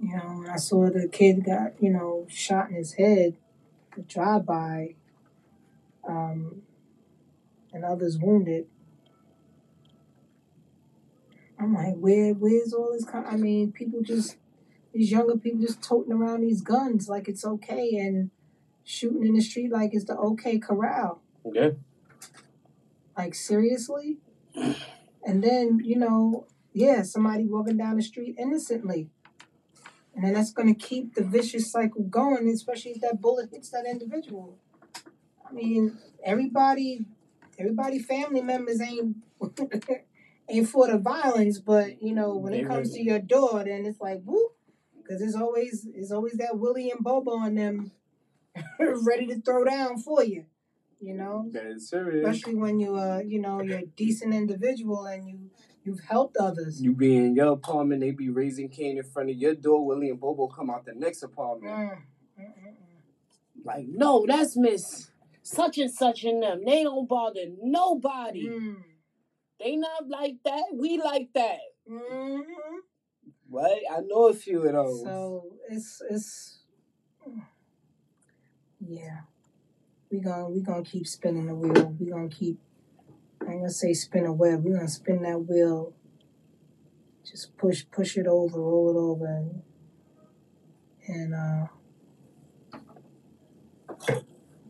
You 0.00 0.16
know 0.16 0.40
when 0.40 0.50
i 0.50 0.56
saw 0.56 0.90
the 0.90 1.08
kid 1.08 1.44
got 1.44 1.72
you 1.80 1.90
know 1.90 2.26
shot 2.28 2.68
in 2.68 2.74
his 2.76 2.94
head 2.94 3.36
the 3.96 4.02
drive 4.02 4.44
by 4.44 4.96
um 6.08 6.62
and 7.72 7.84
others 7.84 8.18
wounded 8.18 8.66
i'm 11.58 11.74
like 11.74 11.94
where 11.96 12.32
where's 12.34 12.72
all 12.72 12.92
this 12.92 13.06
i 13.12 13.36
mean 13.36 13.72
people 13.72 14.00
just 14.02 14.36
these 14.94 15.10
younger 15.10 15.36
people 15.36 15.60
just 15.60 15.82
toting 15.82 16.12
around 16.12 16.40
these 16.40 16.62
guns 16.62 17.08
like 17.08 17.28
it's 17.28 17.44
okay 17.44 17.96
and 17.96 18.30
shooting 18.84 19.26
in 19.26 19.34
the 19.34 19.40
street 19.40 19.72
like 19.72 19.90
it's 19.92 20.04
the 20.04 20.16
okay 20.16 20.58
corral. 20.58 21.20
Yeah. 21.52 21.70
like 23.16 23.34
seriously? 23.34 24.18
And 25.26 25.42
then 25.42 25.80
you 25.82 25.98
know 25.98 26.46
yeah 26.72 27.02
somebody 27.02 27.46
walking 27.46 27.78
down 27.78 27.96
the 27.96 28.02
street 28.02 28.36
innocently. 28.38 29.10
And 30.14 30.24
then 30.24 30.34
that's 30.34 30.52
going 30.52 30.72
to 30.72 30.80
keep 30.80 31.14
the 31.14 31.24
vicious 31.24 31.72
cycle 31.72 32.04
going 32.04 32.48
especially 32.48 32.92
if 32.92 33.00
that 33.00 33.20
bullet 33.20 33.50
hits 33.52 33.70
that 33.70 33.84
individual 33.84 34.58
i 35.54 35.56
mean 35.62 35.96
everybody 36.24 37.06
everybody 37.58 37.98
family 37.98 38.42
members 38.42 38.80
ain't 38.80 39.16
ain't 40.48 40.68
for 40.68 40.88
the 40.88 40.98
violence, 40.98 41.58
but 41.58 42.02
you 42.02 42.14
know 42.14 42.36
when 42.36 42.52
They 42.52 42.60
it 42.60 42.66
comes 42.68 42.90
ready. 42.90 43.04
to 43.04 43.10
your 43.10 43.18
door, 43.18 43.64
then 43.64 43.86
it's 43.86 44.00
like 44.00 44.22
whoop, 44.24 44.52
because 44.96 45.22
it's 45.22 45.36
always 45.36 45.86
it's 45.94 46.10
always 46.12 46.34
that 46.34 46.58
Willie 46.58 46.90
and 46.90 47.00
Bobo 47.00 47.42
and 47.42 47.56
them 47.56 47.92
ready 48.78 49.26
to 49.28 49.40
throw 49.40 49.64
down 49.64 49.98
for 49.98 50.22
you, 50.24 50.44
you 51.00 51.14
know. 51.14 51.48
That 51.52 51.66
is 51.66 51.88
serious. 51.88 52.26
Especially 52.26 52.56
when 52.56 52.80
you 52.80 52.96
uh 52.96 53.20
you 53.24 53.40
know 53.40 53.62
you're 53.62 53.78
a 53.78 53.86
decent 53.86 54.34
individual 54.34 55.04
and 55.06 55.28
you 55.28 55.38
you've 55.84 56.00
helped 56.00 56.36
others. 56.36 56.82
You 56.82 56.92
be 56.92 57.16
in 57.16 57.34
your 57.34 57.52
apartment, 57.52 58.00
they 58.00 58.10
be 58.10 58.28
raising 58.28 58.68
Cain 58.68 58.98
in 58.98 59.04
front 59.04 59.30
of 59.30 59.36
your 59.36 59.54
door. 59.54 59.84
Willie 59.84 60.10
and 60.10 60.20
Bobo 60.20 60.48
come 60.48 60.70
out 60.70 60.84
the 60.84 60.94
next 60.94 61.22
apartment. 61.22 61.72
Mm, 61.74 61.88
mm, 62.40 62.44
mm, 62.44 62.68
mm. 62.68 62.74
Like, 63.64 63.86
no, 63.88 64.26
that's 64.26 64.56
Miss 64.56 65.10
such 65.44 65.78
and 65.78 65.90
such 65.90 66.24
and 66.24 66.42
them. 66.42 66.64
They 66.64 66.82
don't 66.82 67.08
bother 67.08 67.44
nobody. 67.62 68.48
Mm. 68.48 68.76
They 69.60 69.76
not 69.76 70.08
like 70.08 70.36
that. 70.44 70.64
We 70.72 70.98
like 70.98 71.28
that. 71.34 71.60
hmm 71.88 72.40
Right? 73.50 73.82
I 73.90 74.00
know 74.00 74.28
a 74.28 74.34
few 74.34 74.62
of 74.66 74.72
those. 74.72 75.02
So 75.02 75.44
it's 75.68 76.02
it's 76.10 76.58
yeah. 78.80 79.20
We 80.10 80.20
gonna 80.20 80.48
we 80.48 80.60
gonna 80.62 80.82
keep 80.82 81.06
spinning 81.06 81.46
the 81.46 81.54
wheel. 81.54 81.94
We 82.00 82.10
gonna 82.10 82.28
keep 82.28 82.58
I 83.46 83.52
ain't 83.52 83.60
gonna 83.60 83.70
say 83.70 83.92
spin 83.92 84.24
a 84.24 84.32
web. 84.32 84.64
We 84.64 84.72
gonna 84.72 84.88
spin 84.88 85.22
that 85.22 85.38
wheel. 85.38 85.92
Just 87.24 87.56
push 87.56 87.84
push 87.92 88.16
it 88.16 88.26
over, 88.26 88.60
roll 88.60 88.90
it 88.90 88.96
over, 88.96 89.26
and, 89.26 89.62
and 91.06 91.34
uh, 91.34 91.66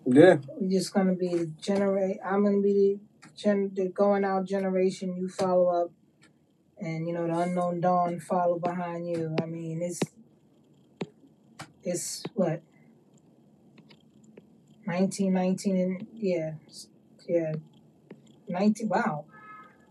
yeah. 0.07 0.37
We're 0.59 0.71
just 0.71 0.93
gonna 0.93 1.15
be 1.15 1.29
the 1.35 1.47
generate. 1.61 2.19
I'm 2.25 2.45
gonna 2.45 2.61
be 2.61 2.73
the 2.73 3.31
gen 3.37 3.71
the 3.75 3.89
going 3.89 4.25
out 4.25 4.47
generation. 4.47 5.17
You 5.17 5.29
follow 5.29 5.69
up, 5.69 5.91
and 6.79 7.07
you 7.07 7.15
know 7.15 7.27
the 7.27 7.39
unknown 7.39 7.81
dawn 7.81 8.21
follow 8.21 8.59
behind 8.59 9.09
you. 9.09 9.35
I 9.43 9.47
mean 9.47 9.83
it's 9.83 10.01
it's 11.83 12.25
what 12.35 12.63
1919 14.87 15.77
and 15.77 16.07
yeah 16.15 16.53
yeah 17.29 17.53
19 18.49 18.89
wow 18.89 19.25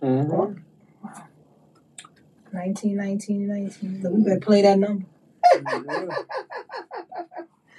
Mm-hmm. 0.01 0.29
wow 0.29 1.23
19 2.51 2.95
19 2.95 3.47
19 3.47 4.01
we 4.11 4.23
better 4.23 4.39
play 4.39 4.61
that 4.61 4.77
number 4.77 5.05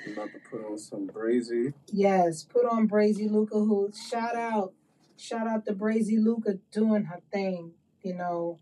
I'm 0.07 0.13
about 0.13 0.33
to 0.33 0.41
put 0.51 0.65
on 0.65 0.79
some 0.79 1.09
brazy. 1.09 1.73
yes 1.93 2.43
put 2.45 2.65
on 2.67 2.89
Brazy 2.89 3.31
Luca 3.31 3.55
who 3.57 3.91
shout 3.93 4.37
out 4.37 4.73
shout 5.17 5.47
out 5.47 5.65
to 5.67 5.75
Brazy 5.75 6.23
Luca 6.23 6.59
doing 6.73 7.05
her 7.05 7.21
thing 7.33 7.73
you 8.03 8.15
know 8.15 8.59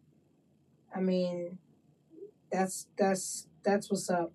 I 0.94 1.00
mean 1.00 1.58
that's 2.50 2.86
that's 2.98 3.46
that's 3.64 3.90
what's 3.90 4.10
up 4.10 4.32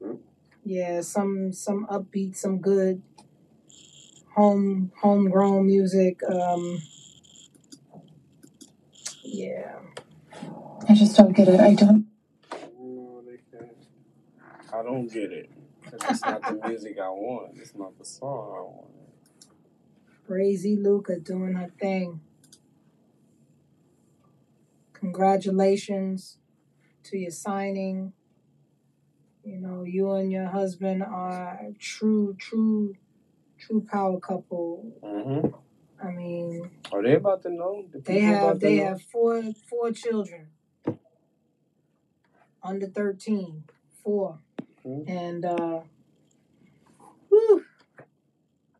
Yep. 0.00 0.16
yeah 0.64 1.00
some 1.00 1.52
some 1.52 1.86
upbeat 1.90 2.36
some 2.36 2.58
good 2.60 3.02
home 4.34 4.92
homegrown 5.00 5.66
music 5.66 6.20
um 6.30 6.78
yeah 9.22 9.76
I 10.88 10.94
just 10.94 11.16
don't 11.16 11.32
get 11.34 11.48
it. 11.48 11.58
I 11.58 11.74
don't. 11.74 12.06
No, 12.78 13.22
they 13.26 13.38
can't. 13.50 13.76
I 14.72 14.82
don't 14.84 15.12
get 15.12 15.32
it. 15.32 15.50
It's 16.08 16.22
not 16.22 16.42
the 16.42 16.68
music 16.68 16.98
I 16.98 17.08
want. 17.08 17.56
It's 17.56 17.74
not 17.74 17.98
the 17.98 18.04
song 18.04 18.54
I 18.56 18.62
want. 18.62 18.96
Brazy 20.28 20.80
Luca 20.82 21.18
doing 21.18 21.54
her 21.54 21.70
thing. 21.80 22.20
Congratulations 24.92 26.38
to 27.04 27.16
your 27.16 27.30
signing. 27.30 28.12
You 29.44 29.58
know, 29.58 29.84
you 29.84 30.10
and 30.12 30.32
your 30.32 30.46
husband 30.46 31.04
are 31.04 31.60
a 31.60 31.72
true, 31.78 32.34
true, 32.38 32.96
true 33.58 33.86
power 33.88 34.18
couple. 34.18 34.92
Mm-hmm. 35.04 35.48
I 36.04 36.10
mean, 36.10 36.70
Are 36.92 37.02
they 37.02 37.14
about 37.14 37.42
to 37.42 37.50
know? 37.50 37.84
The 37.90 38.00
they 38.00 38.20
have 38.20 38.60
they 38.60 38.76
have 38.76 39.00
four 39.02 39.42
four 39.68 39.92
children 39.92 40.48
under 42.62 42.86
13 42.86 43.64
four 44.02 44.40
Mhm. 44.86 45.08
and 45.08 45.44
uh 45.44 45.80
whew, 47.28 47.64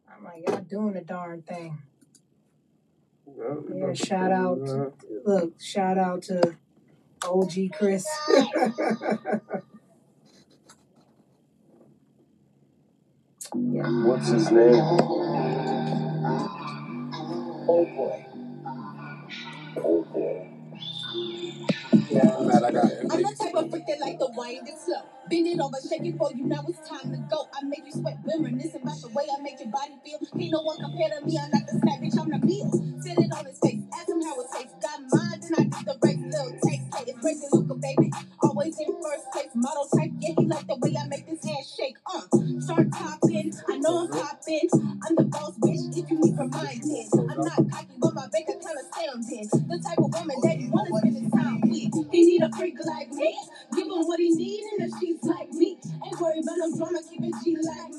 i'm 0.08 0.24
like 0.24 0.42
y'all 0.48 0.60
doing 0.62 0.94
the 0.94 1.00
darn 1.02 1.42
thing 1.42 1.78
Yeah, 3.26 3.54
yeah 3.74 3.92
shout 3.94 4.32
out 4.32 4.58
it, 4.58 4.68
uh, 4.68 4.90
look 5.30 5.60
shout 5.60 5.98
out 5.98 6.22
to 6.24 6.56
og 7.28 7.52
chris 7.72 8.06
yeah 13.54 13.88
What's 14.06 14.28
his 14.28 14.50
name? 14.52 14.84
Oh 17.68 17.84
boy. 17.96 18.26
Oh 19.76 20.02
boy. 20.12 20.45
I'm 21.68 22.46
mad 22.46 22.62
I 22.64 22.70
got 22.72 22.84
I'm 23.10 23.22
the 23.22 23.36
type 23.38 23.54
of 23.54 23.70
freak 23.70 23.86
that 23.86 24.00
like 24.00 24.18
to 24.18 24.28
wind 24.36 24.68
it 24.68 24.78
slow. 24.78 25.02
Bend 25.28 25.46
it 25.46 25.60
over, 25.60 25.78
shake 25.82 26.04
it 26.06 26.16
for 26.18 26.30
you, 26.32 26.44
now 26.46 26.64
it's 26.68 26.80
time 26.88 27.10
to 27.12 27.18
go. 27.30 27.48
I 27.54 27.64
make 27.64 27.84
you 27.86 27.92
sweat, 27.92 28.18
reminiscing 28.24 28.82
about 28.82 29.00
the 29.02 29.08
way 29.10 29.26
I 29.26 29.42
make 29.42 29.58
your 29.60 29.70
body 29.70 29.98
feel. 30.04 30.18
Ain't 30.38 30.52
no 30.52 30.62
one 30.62 30.78
compared 30.78 31.12
to 31.18 31.26
me, 31.26 31.38
I'm 31.38 31.50
not 31.50 31.66
the 31.66 31.74
snack, 31.82 31.98
bitch, 32.00 32.16
I'm 32.20 32.30
the 32.30 32.40
meal. 32.46 32.70
Sit 33.02 33.18
it 33.18 33.30
on 33.34 33.44
his 33.46 33.58
face, 33.58 33.82
ask 33.94 34.08
him 34.08 34.22
how 34.22 34.38
it 34.40 34.48
tastes. 34.54 34.76
Got 34.78 35.00
mine, 35.10 35.40
then 35.42 35.52
I 35.58 35.64
get 35.66 35.84
the 35.86 35.96
race, 36.02 36.22
little 36.22 36.54
taste. 36.62 36.86
Hey, 36.94 37.04
it's 37.10 37.20
crazy, 37.20 37.46
look 37.52 37.80
baby. 37.82 38.08
Always 38.42 38.78
in 38.80 38.90
first 39.02 39.26
place, 39.32 39.52
model 39.54 39.86
type, 39.96 40.12
yeah, 40.20 40.34
he 40.38 40.46
like 40.46 40.66
the 40.68 40.76
way 40.78 40.94
I 40.94 41.04
make 41.08 41.26
this 41.26 41.42
ass 41.50 41.66
shake. 41.74 41.98
Uh, 42.06 42.22
start 42.62 42.86
popping, 42.92 43.52
I 43.68 43.76
know 43.78 44.06
I'm 44.06 44.10
popping. 44.12 44.68
I'm 45.02 45.14
the 45.16 45.24
boss, 45.26 45.58
bitch, 45.58 45.96
if 45.96 46.06
you 46.10 46.18
need 46.22 46.38
reminding. 46.38 47.08
I'm 47.16 47.40
not 47.42 47.60
cocky, 47.70 47.95
like 57.66 57.95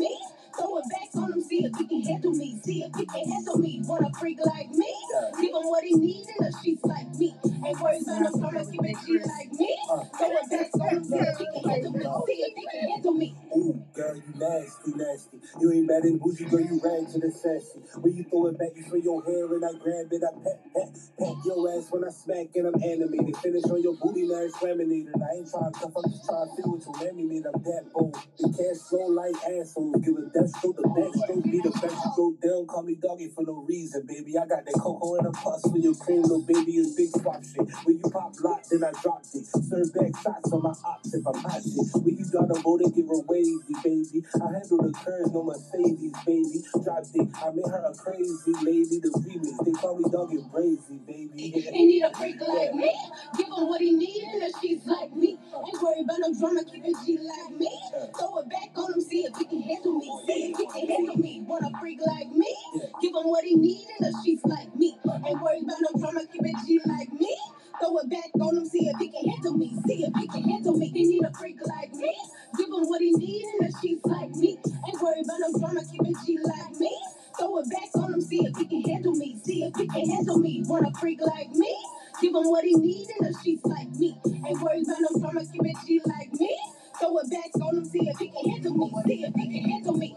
Bad 15.97 16.05
in 16.05 16.17
bougie, 16.19 16.45
girl, 16.45 16.61
you 16.61 16.77
to 16.77 17.17
the 17.17 17.31
sassy. 17.33 17.81
When 17.97 18.13
you 18.13 18.23
throw 18.29 18.53
it 18.53 18.59
back, 18.59 18.69
you 18.75 18.83
swing 18.85 19.01
your 19.01 19.17
hair 19.25 19.49
and 19.49 19.65
I 19.65 19.73
grab 19.81 20.05
it, 20.13 20.21
I 20.21 20.29
pat, 20.45 20.61
pat, 20.69 20.93
pat 21.17 21.35
your 21.41 21.57
ass 21.73 21.89
when 21.89 22.05
I 22.05 22.13
smack 22.13 22.53
and 22.53 22.69
I'm 22.69 22.77
animated. 22.85 23.33
Finish 23.41 23.65
on 23.65 23.81
your 23.81 23.97
booty, 23.97 24.29
now 24.29 24.45
it's 24.45 24.61
laminated. 24.61 25.17
I 25.17 25.41
ain't 25.41 25.49
trying 25.49 25.73
to 25.73 25.79
cuff, 25.79 25.97
I'm 25.97 26.05
just 26.05 26.21
trying 26.29 26.45
to 26.45 26.53
feel 26.53 26.69
what 26.69 26.85
you 26.85 27.25
mean. 27.25 27.41
I'm 27.49 27.57
that 27.65 27.89
bold. 27.89 28.13
The 28.37 28.45
cash 28.53 28.77
flow 28.85 29.09
like 29.09 29.41
assholes. 29.41 29.97
Give 30.05 30.21
a 30.21 30.29
death 30.29 30.53
stroke, 30.53 30.77
the 30.77 30.85
backstroke, 30.85 31.43
be 31.49 31.65
the 31.65 31.73
best 31.81 31.97
stroke 32.13 32.37
down. 32.45 32.69
Call 32.69 32.83
me 32.85 32.93
doggy 33.01 33.33
for 33.33 33.41
no 33.41 33.65
reason, 33.65 34.05
baby. 34.05 34.37
I 34.37 34.45
got 34.45 34.69
that 34.69 34.77
cocoa 34.77 35.17
and 35.17 35.25
a 35.25 35.33
puss 35.33 35.65
for 35.65 35.81
your 35.81 35.97
cream, 35.97 36.21
little 36.21 36.45
baby, 36.45 36.77
is 36.77 36.93
big 36.93 37.09
swap 37.09 37.41
shit. 37.41 37.65
When 37.89 37.97
you 37.97 38.05
pop 38.13 38.37
lock, 38.45 38.61
then 38.69 38.85
I 38.85 38.93
drop 39.01 39.25
it. 39.33 39.49
Serve 39.49 39.89
back 39.97 40.13
shots 40.21 40.53
on 40.53 40.61
my 40.61 40.77
ops 40.85 41.09
if 41.09 41.25
I'm 41.25 41.41
hot 41.41 41.65
shit. 41.65 41.89
When 42.05 42.13
you 42.21 42.25
drive 42.29 42.53
the 42.53 42.61
boat 42.61 42.85
and 42.85 42.93
give 42.93 43.09
her 43.09 43.25
wavy, 43.25 43.57
baby. 43.81 44.21
I 44.37 44.61
handle 44.61 44.77
the 44.85 44.93
curves, 44.93 45.33
no 45.33 45.41
Mercedes, 45.87 46.13
baby. 46.25 46.63
Drop 46.83 47.03
it. 47.13 47.29
I 47.35 47.51
made 47.51 47.67
her 47.67 47.85
a 47.91 47.95
crazy 47.95 48.53
lady. 48.63 48.99
The 48.99 49.09
remix, 49.09 49.65
they 49.65 49.71
call 49.73 49.97
me 49.97 50.05
doggy 50.11 50.39
crazy, 50.53 50.97
baby. 51.07 51.51
He 51.51 51.85
need 51.85 52.03
a 52.03 52.13
freak 52.15 52.41
like 52.47 52.73
me. 52.75 52.93
Give 53.37 53.47
him 53.47 53.67
what 53.67 53.81
he 53.81 53.91
need 53.93 54.23
and 54.33 54.43
if 54.43 54.53
she's 54.61 54.85
like 54.85 55.15
me. 55.15 55.37
Ain't 55.39 55.81
worried 55.83 56.05
about 56.05 56.19
no 56.19 56.33
drama, 56.39 56.63
keep 56.65 56.85
it 56.85 56.95
G 57.05 57.19
like 57.19 57.59
me. 57.59 57.71
Throw 58.19 58.39
it 58.39 58.49
back 58.49 58.71
on 58.77 58.93
him, 58.93 59.01
see 59.01 59.23
if 59.25 59.37
he 59.37 59.45
can 59.45 59.61
handle 59.61 59.93
me. 59.95 60.09
Oh, 60.11 60.23
see 60.27 60.51
if 60.53 60.57
he 60.57 60.65
can 60.67 60.87
handle 60.89 61.17
me. 61.17 61.43
Want 61.47 61.65
a 61.65 61.79
freak 61.79 61.99
like 62.05 62.31
me? 62.31 62.55
Give 63.01 63.11
him 63.15 63.27
what 63.29 63.43
he 63.45 63.55
need 63.55 63.87
and 63.99 64.13
if 64.13 64.15
she's 64.25 64.43
like 64.45 64.75
me. 64.75 64.97
Ain't 65.27 65.41
worried 65.41 65.63
about 65.63 65.77
no 65.81 65.99
drama, 65.99 66.21
keep 66.31 66.43
it 66.45 66.55
G 66.67 66.81
like 66.85 67.11
me. 67.13 67.37
Throw 67.81 67.97
it 67.99 68.09
back 68.09 68.31
on 68.41 68.57
him, 68.57 68.65
see 68.67 68.87
if 68.87 68.97
he 68.99 69.09
can 69.09 69.29
handle 69.31 69.53
me. 69.57 69.75
See 69.87 70.05
if 70.05 70.15
he 70.15 70.27
can 70.29 70.43
handle 70.49 70.77
me. 70.77 70.87
He 70.89 71.05
need 71.07 71.23
a 71.25 71.33
freak 71.33 71.57
like 71.67 71.93
me. 71.93 72.15
Give 72.57 72.67
him 72.67 72.85
what 72.87 73.01
he 73.01 73.11
need 73.13 73.45
and 73.59 73.69
if 73.69 73.75
she's 73.81 73.99
like 74.05 74.31
me. 74.35 74.59
Ain't 74.87 75.01
worried 75.01 75.25
about 75.25 75.39
no 75.41 75.59
drama, 75.59 75.81
keep 75.91 76.01
it 76.05 76.17
G 76.25 76.39
like 76.43 76.79
me. 76.79 76.97
Throw 77.39 77.59
it 77.59 77.69
back 77.71 77.89
on 77.95 78.13
him, 78.15 78.21
see 78.21 78.45
if 78.45 78.57
he 78.57 78.65
can 78.65 78.81
handle 78.83 79.13
me. 79.15 79.37
See 79.43 79.63
if 79.65 79.75
he 79.75 79.87
can 79.87 80.09
handle 80.09 80.39
me. 80.39 80.63
Want 80.67 80.87
a 80.87 80.99
freak 80.99 81.21
like 81.21 81.51
me? 81.51 81.77
Give 82.21 82.35
him 82.35 82.49
what 82.49 82.63
he 82.65 82.75
need 82.75 83.07
and 83.19 83.35
if 83.35 83.41
she's 83.43 83.63
like 83.65 83.91
me. 83.97 84.17
Ain't 84.25 84.61
worried 84.61 84.87
about 84.87 85.01
no 85.01 85.19
drama, 85.21 85.41
keep 85.51 85.65
it 85.65 85.77
G 85.87 86.01
like 86.05 86.33
me. 86.33 86.57
Throw 86.99 87.17
it 87.19 87.31
back 87.31 87.51
on 87.61 87.77
him, 87.77 87.85
see 87.85 88.07
if 88.09 88.17
he 88.19 88.29
can 88.29 88.51
handle 88.51 88.75
me. 88.77 88.91
See 89.05 89.25
if 89.25 89.35
he 89.35 89.47
can 89.61 89.69
handle 89.71 89.97
me. 89.97 90.15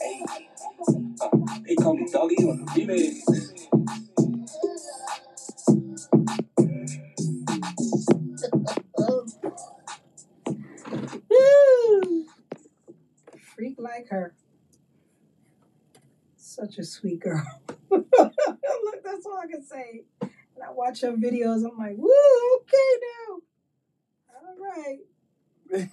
Hey, 0.00 0.26
uh, 1.22 1.30
they 1.66 1.76
me 1.94 2.08
doggy 2.12 2.36
on 2.44 2.66
the. 2.66 3.59
Such 16.70 16.78
a 16.78 16.84
sweet 16.84 17.18
girl. 17.18 17.42
Look, 17.90 18.06
that's 19.04 19.26
all 19.26 19.40
I 19.42 19.46
can 19.50 19.64
say. 19.64 20.04
And 20.20 20.30
I 20.64 20.70
watch 20.70 21.00
her 21.00 21.12
videos. 21.12 21.64
I'm 21.68 21.76
like, 21.76 21.96
woo, 21.96 22.12
okay 22.60 22.92
now. 23.28 23.40
All 24.36 24.56
right. 24.60 24.98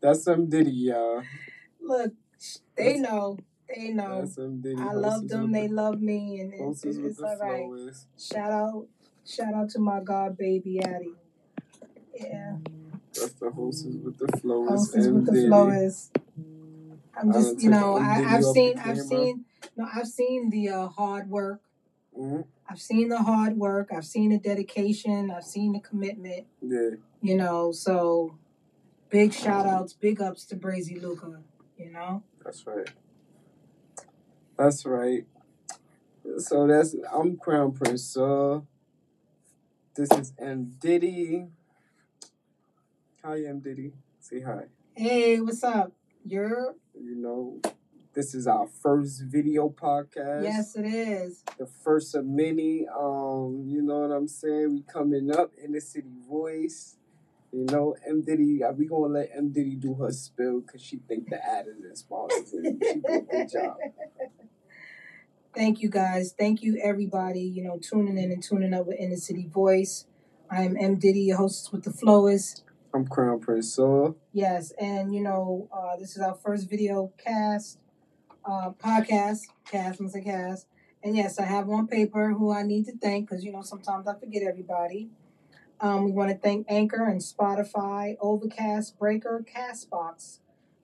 That's 0.00 0.24
some 0.24 0.48
Diddy, 0.48 0.70
y'all. 0.70 1.22
Look, 1.82 2.12
they 2.76 2.98
know. 2.98 3.36
They 3.68 3.90
know. 3.90 4.20
That's 4.22 4.36
some 4.36 4.62
Diddy. 4.62 4.80
I 4.80 4.92
love 4.94 5.28
them. 5.28 5.52
They 5.52 5.66
the- 5.66 5.74
love 5.74 6.00
me, 6.00 6.40
and 6.40 6.54
it's, 6.54 6.84
it's, 6.84 6.96
with 6.96 7.06
it's 7.08 7.18
the 7.18 7.26
all 7.26 7.36
right. 7.38 7.66
flowers. 7.66 8.06
Shout 8.18 8.52
out, 8.52 8.86
shout 9.26 9.52
out 9.54 9.68
to 9.70 9.78
my 9.80 10.00
god 10.00 10.38
baby 10.38 10.80
Addie. 10.80 11.12
Yeah, 12.18 12.56
That's 13.14 13.32
the 13.34 13.50
hostess 13.50 13.94
with 14.02 14.18
the 14.18 14.28
flowers. 14.38 14.70
hostess 14.70 15.06
with 15.08 15.26
the 15.26 15.32
Diddy. 15.32 15.48
flowers. 15.48 16.10
I'm 17.18 17.32
just, 17.32 17.62
you 17.62 17.70
know. 17.70 17.98
I, 17.98 18.24
I've 18.26 18.44
seen, 18.44 18.78
I've 18.78 18.98
seen, 18.98 19.44
no, 19.76 19.86
I've 19.94 20.08
seen 20.08 20.50
the 20.50 20.68
uh, 20.70 20.88
hard 20.88 21.28
work. 21.28 21.60
Mhm. 22.18 22.44
I've 22.68 22.80
seen 22.80 23.08
the 23.08 23.18
hard 23.18 23.56
work. 23.56 23.90
I've 23.94 24.06
seen 24.06 24.30
the 24.30 24.38
dedication. 24.38 25.30
I've 25.30 25.44
seen 25.44 25.72
the 25.72 25.80
commitment. 25.80 26.46
Yeah. 26.60 26.90
You 27.20 27.36
know, 27.36 27.72
so 27.72 28.38
big 29.10 29.32
shout 29.32 29.66
outs, 29.66 29.92
big 29.92 30.20
ups 30.20 30.44
to 30.46 30.56
Brazy 30.56 31.00
Luca. 31.00 31.42
You 31.76 31.90
know, 31.90 32.22
That's 32.44 32.66
right. 32.66 32.88
That's 34.56 34.86
right. 34.86 35.26
So 36.38 36.66
that's 36.66 36.94
I'm 37.12 37.36
Crown 37.36 37.72
Prince. 37.72 38.16
Uh, 38.16 38.60
this 39.94 40.10
is 40.12 40.32
M 40.38 40.72
Diddy. 40.80 41.48
Hi, 43.24 43.44
M 43.44 43.60
Diddy. 43.60 43.92
Say 44.20 44.40
hi. 44.40 44.64
hey, 44.94 45.40
what's 45.40 45.62
up? 45.64 45.92
You're 46.24 46.74
You 46.94 47.16
know, 47.16 47.60
this 48.14 48.34
is 48.34 48.46
our 48.46 48.66
first 48.66 49.22
video 49.26 49.68
podcast. 49.68 50.42
yes, 50.44 50.76
it 50.76 50.84
is. 50.86 51.42
The 51.58 51.66
first 51.66 52.14
of 52.14 52.24
many. 52.26 52.86
Um, 52.88 53.64
you 53.66 53.82
know 53.82 54.00
what 54.00 54.14
I'm 54.14 54.28
saying? 54.28 54.72
We 54.74 54.82
coming 54.82 55.30
up 55.34 55.52
in 55.62 55.72
the 55.72 55.80
city 55.80 56.12
voice. 56.28 56.96
You 57.52 57.66
know, 57.66 57.96
M 58.06 58.22
Diddy. 58.22 58.62
uh, 58.64 58.72
We 58.72 58.86
gonna 58.86 59.12
let 59.12 59.30
M 59.36 59.50
Diddy 59.50 59.74
do 59.76 59.94
her 59.94 60.10
spill 60.10 60.60
because 60.60 60.80
she 60.82 60.98
think 61.08 61.28
the 61.28 61.44
ad 61.44 61.66
is 61.66 61.82
and 61.84 61.98
sponsors 61.98 62.52
it. 62.52 62.76
She 62.82 63.00
did 63.00 63.04
a 63.06 63.20
good 63.22 63.48
job. 63.50 63.76
Thank 65.54 65.82
you 65.82 65.90
guys. 65.90 66.32
Thank 66.38 66.62
you 66.62 66.80
everybody, 66.82 67.40
you 67.42 67.62
know, 67.62 67.78
tuning 67.78 68.16
in 68.16 68.30
and 68.32 68.42
tuning 68.42 68.72
up 68.72 68.86
with 68.86 68.96
Inner 68.98 69.16
City 69.16 69.46
Voice. 69.52 70.06
I 70.50 70.62
am 70.62 70.76
M. 70.78 70.96
Diddy, 70.96 71.20
your 71.20 71.36
hostess 71.38 71.70
with 71.72 71.84
the 71.84 71.92
Flowers. 71.92 72.62
I'm 72.94 73.06
Crown 73.06 73.40
Prince 73.40 73.74
Saul. 73.74 74.16
Yes, 74.32 74.72
and 74.78 75.14
you 75.14 75.22
know, 75.22 75.68
uh, 75.72 75.96
this 75.98 76.14
is 76.16 76.22
our 76.22 76.34
first 76.34 76.68
video 76.68 77.12
cast, 77.16 77.78
uh, 78.44 78.70
podcast, 78.78 79.40
cast, 79.70 79.98
I'm 80.00 80.08
say 80.08 80.22
cast. 80.22 80.66
And 81.02 81.16
yes, 81.16 81.38
I 81.38 81.44
have 81.44 81.68
on 81.70 81.88
paper 81.88 82.32
who 82.34 82.52
I 82.52 82.62
need 82.62 82.84
to 82.86 82.96
thank 82.96 83.28
because 83.28 83.44
you 83.44 83.52
know 83.52 83.62
sometimes 83.62 84.06
I 84.06 84.14
forget 84.18 84.42
everybody. 84.42 85.08
Um, 85.80 86.04
we 86.04 86.12
want 86.12 86.30
to 86.30 86.36
thank 86.36 86.66
Anchor 86.68 87.04
and 87.08 87.20
Spotify, 87.20 88.16
Overcast, 88.20 88.98
Breaker, 88.98 89.44
Castbox, 89.52 90.38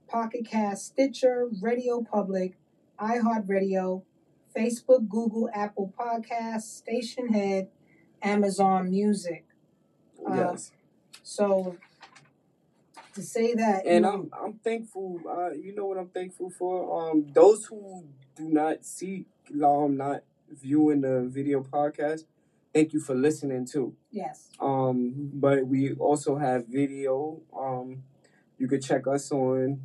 Pocket 0.08 0.46
Cast, 0.46 0.86
Stitcher, 0.86 1.48
Radio 1.60 2.02
Public, 2.02 2.56
iHeartRadio, 2.98 4.02
Facebook, 4.56 5.08
Google, 5.08 5.48
Apple 5.54 5.92
Podcasts, 5.96 6.62
Station 6.62 7.28
Head, 7.28 7.68
Amazon 8.22 8.90
Music. 8.90 9.44
Uh, 10.28 10.34
Yes. 10.34 10.72
So 11.22 11.76
to 13.18 13.24
say 13.24 13.54
that, 13.54 13.84
you 13.84 13.90
and 13.90 14.02
know, 14.02 14.12
I'm 14.12 14.30
I'm 14.44 14.52
thankful. 14.54 15.20
Uh, 15.28 15.50
you 15.52 15.74
know 15.74 15.86
what 15.86 15.98
I'm 15.98 16.08
thankful 16.08 16.50
for? 16.50 17.10
Um, 17.10 17.26
those 17.32 17.64
who 17.66 18.04
do 18.36 18.48
not 18.48 18.84
see, 18.84 19.26
um, 19.64 19.96
not 19.96 20.22
viewing 20.50 21.00
the 21.02 21.28
video 21.28 21.62
podcast, 21.62 22.24
thank 22.72 22.92
you 22.92 23.00
for 23.00 23.14
listening 23.14 23.66
too. 23.66 23.94
yes, 24.10 24.48
Um, 24.60 25.30
but 25.34 25.66
we 25.66 25.92
also 25.94 26.36
have 26.36 26.66
video. 26.66 27.40
Um, 27.56 28.04
you 28.58 28.68
could 28.68 28.82
check 28.82 29.06
us 29.06 29.30
on 29.32 29.80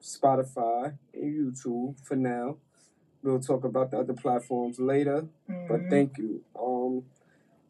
Spotify 0.00 0.96
and 1.14 1.34
YouTube 1.54 1.96
for 2.06 2.16
now. 2.16 2.56
We'll 3.22 3.40
talk 3.40 3.64
about 3.64 3.90
the 3.90 3.98
other 3.98 4.14
platforms 4.14 4.78
later. 4.78 5.26
But 5.48 5.80
Mhm. 5.80 5.90
thank 5.90 6.18
you. 6.18 6.44
Um, 6.58 7.04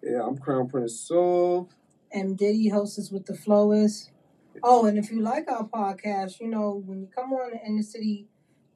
yeah, 0.02 0.22
I'm 0.26 0.37
Crown 0.38 0.68
Prince 0.68 1.00
Saul. 1.00 1.68
M. 2.12 2.35
Diddy 2.35 2.68
hosts 2.68 3.11
with 3.11 3.26
the 3.26 3.35
Flowers. 3.35 4.11
Oh, 4.62 4.87
and 4.87 4.99
if 4.99 5.11
you 5.11 5.21
like 5.21 5.51
our 5.51 5.64
podcast, 5.64 6.40
you 6.40 6.49
know, 6.49 6.83
when 6.85 7.01
you 7.01 7.09
come 7.14 7.33
on 7.33 7.53
to 7.53 7.59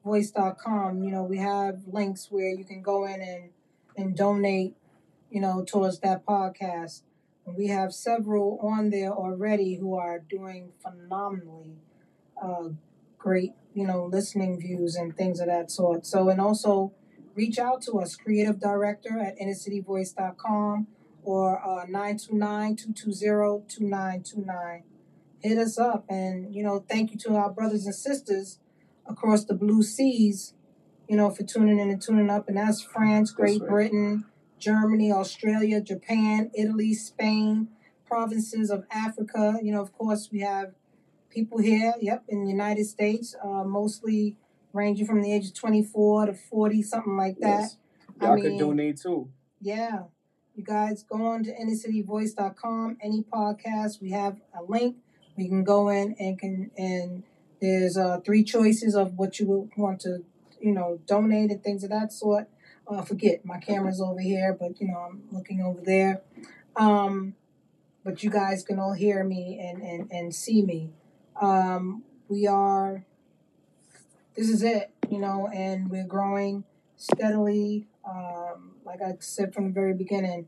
innercityvoice.com, 0.05 1.03
you 1.03 1.11
know, 1.11 1.23
we 1.23 1.37
have 1.37 1.81
links 1.87 2.27
where 2.29 2.49
you 2.49 2.63
can 2.63 2.81
go 2.81 3.05
in 3.05 3.21
and, 3.21 3.49
and 3.97 4.15
donate, 4.15 4.75
you 5.29 5.41
know, 5.41 5.63
towards 5.65 5.99
that 5.99 6.25
podcast. 6.25 7.01
And 7.45 7.55
we 7.55 7.67
have 7.67 7.93
several 7.93 8.59
on 8.61 8.89
there 8.89 9.11
already 9.11 9.75
who 9.75 9.95
are 9.95 10.19
doing 10.19 10.71
phenomenally 10.81 11.75
uh, 12.41 12.69
great, 13.17 13.53
you 13.73 13.87
know, 13.87 14.05
listening 14.05 14.59
views 14.59 14.95
and 14.95 15.15
things 15.15 15.39
of 15.39 15.47
that 15.47 15.71
sort. 15.71 16.05
So, 16.05 16.29
and 16.29 16.39
also 16.39 16.93
reach 17.35 17.59
out 17.59 17.81
to 17.83 17.99
us, 17.99 18.15
creative 18.15 18.59
director 18.59 19.19
at 19.19 19.39
innercityvoice.com 19.39 20.87
or 21.23 21.61
uh, 21.63 21.85
929-220-2929. 21.85 24.81
Hit 25.41 25.57
us 25.57 25.77
up. 25.77 26.05
And, 26.09 26.53
you 26.53 26.63
know, 26.63 26.83
thank 26.89 27.11
you 27.11 27.17
to 27.19 27.35
our 27.35 27.49
brothers 27.49 27.85
and 27.85 27.95
sisters 27.95 28.59
across 29.07 29.45
the 29.45 29.53
blue 29.53 29.83
seas, 29.83 30.53
you 31.07 31.17
know, 31.17 31.29
for 31.29 31.43
tuning 31.43 31.79
in 31.79 31.89
and 31.89 32.01
tuning 32.01 32.29
up. 32.29 32.47
And 32.47 32.57
that's 32.57 32.81
France, 32.81 33.31
Great 33.31 33.61
right. 33.61 33.69
Britain, 33.69 34.25
Germany, 34.59 35.11
Australia, 35.11 35.81
Japan, 35.81 36.51
Italy, 36.53 36.93
Spain, 36.93 37.69
provinces 38.05 38.69
of 38.69 38.85
Africa. 38.91 39.57
You 39.61 39.73
know, 39.73 39.81
of 39.81 39.91
course, 39.93 40.29
we 40.31 40.41
have 40.41 40.73
people 41.29 41.59
here, 41.59 41.93
yep, 41.99 42.23
in 42.27 42.43
the 42.43 42.49
United 42.51 42.85
States, 42.85 43.35
uh, 43.43 43.63
mostly 43.63 44.35
ranging 44.73 45.05
from 45.05 45.21
the 45.21 45.33
age 45.33 45.47
of 45.47 45.53
24 45.53 46.27
to 46.27 46.33
40, 46.33 46.81
something 46.83 47.17
like 47.17 47.37
that. 47.39 47.61
Yes. 47.61 47.77
I 48.19 48.25
Y'all 48.25 48.35
mean- 48.35 48.43
could 48.43 48.59
donate 48.59 48.97
too. 48.97 49.29
Yeah. 49.59 50.03
You 50.55 50.63
guys 50.65 51.03
go 51.03 51.25
on 51.25 51.43
to 51.45 51.51
innercityvoice.com, 51.55 52.97
any 53.01 53.23
podcast, 53.23 54.01
we 54.01 54.11
have 54.11 54.37
a 54.53 54.63
link. 54.63 54.97
We 55.37 55.47
can 55.47 55.63
go 55.63 55.89
in 55.89 56.15
and 56.19 56.37
can 56.37 56.71
and 56.77 57.23
there's 57.61 57.97
uh 57.97 58.19
three 58.25 58.43
choices 58.43 58.95
of 58.95 59.17
what 59.17 59.39
you 59.39 59.69
want 59.77 60.01
to, 60.01 60.23
you 60.59 60.71
know, 60.71 60.99
donate 61.05 61.51
and 61.51 61.63
things 61.63 61.83
of 61.83 61.89
that 61.89 62.11
sort. 62.11 62.47
Uh 62.87 63.01
forget 63.01 63.45
my 63.45 63.59
camera's 63.59 64.01
over 64.01 64.19
here, 64.19 64.55
but 64.59 64.79
you 64.81 64.87
know, 64.87 64.97
I'm 64.97 65.23
looking 65.31 65.61
over 65.61 65.81
there. 65.81 66.21
Um 66.75 67.35
but 68.03 68.23
you 68.23 68.29
guys 68.29 68.63
can 68.63 68.79
all 68.79 68.93
hear 68.93 69.23
me 69.23 69.59
and 69.59 69.81
and, 69.81 70.11
and 70.11 70.35
see 70.35 70.61
me. 70.61 70.91
Um 71.39 72.03
we 72.27 72.47
are 72.47 73.05
this 74.35 74.49
is 74.49 74.63
it, 74.63 74.91
you 75.09 75.19
know, 75.19 75.49
and 75.53 75.89
we're 75.89 76.07
growing 76.07 76.63
steadily. 76.95 77.87
Um, 78.09 78.71
like 78.85 79.01
I 79.01 79.13
said 79.19 79.53
from 79.53 79.65
the 79.65 79.73
very 79.73 79.93
beginning, 79.93 80.47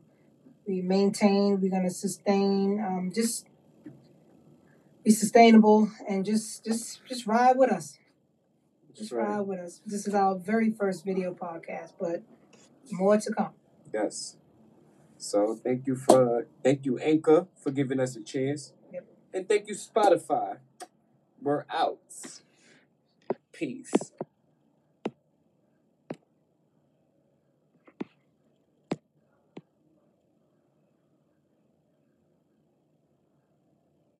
we 0.66 0.80
maintain, 0.80 1.60
we're 1.60 1.70
gonna 1.70 1.90
sustain, 1.90 2.80
um, 2.80 3.12
just 3.14 3.46
be 5.04 5.10
sustainable 5.10 5.90
and 6.08 6.24
just 6.24 6.64
just 6.64 7.04
just 7.06 7.26
ride 7.26 7.56
with 7.56 7.70
us. 7.70 7.98
Just 8.94 9.12
right. 9.12 9.28
ride 9.28 9.40
with 9.40 9.58
us. 9.58 9.80
This 9.84 10.06
is 10.06 10.14
our 10.14 10.36
very 10.36 10.70
first 10.70 11.04
video 11.04 11.34
podcast, 11.34 11.92
but 12.00 12.22
more 12.90 13.18
to 13.18 13.32
come. 13.32 13.50
Yes. 13.92 14.36
So 15.18 15.54
thank 15.62 15.86
you 15.86 15.96
for 15.96 16.46
thank 16.62 16.86
you 16.86 16.98
Anchor 16.98 17.46
for 17.56 17.70
giving 17.70 18.00
us 18.00 18.16
a 18.16 18.22
chance. 18.22 18.72
Yep. 18.92 19.06
And 19.34 19.48
thank 19.48 19.68
you 19.68 19.74
Spotify. 19.74 20.58
We're 21.40 21.64
out. 21.70 21.98
Peace. 23.52 23.92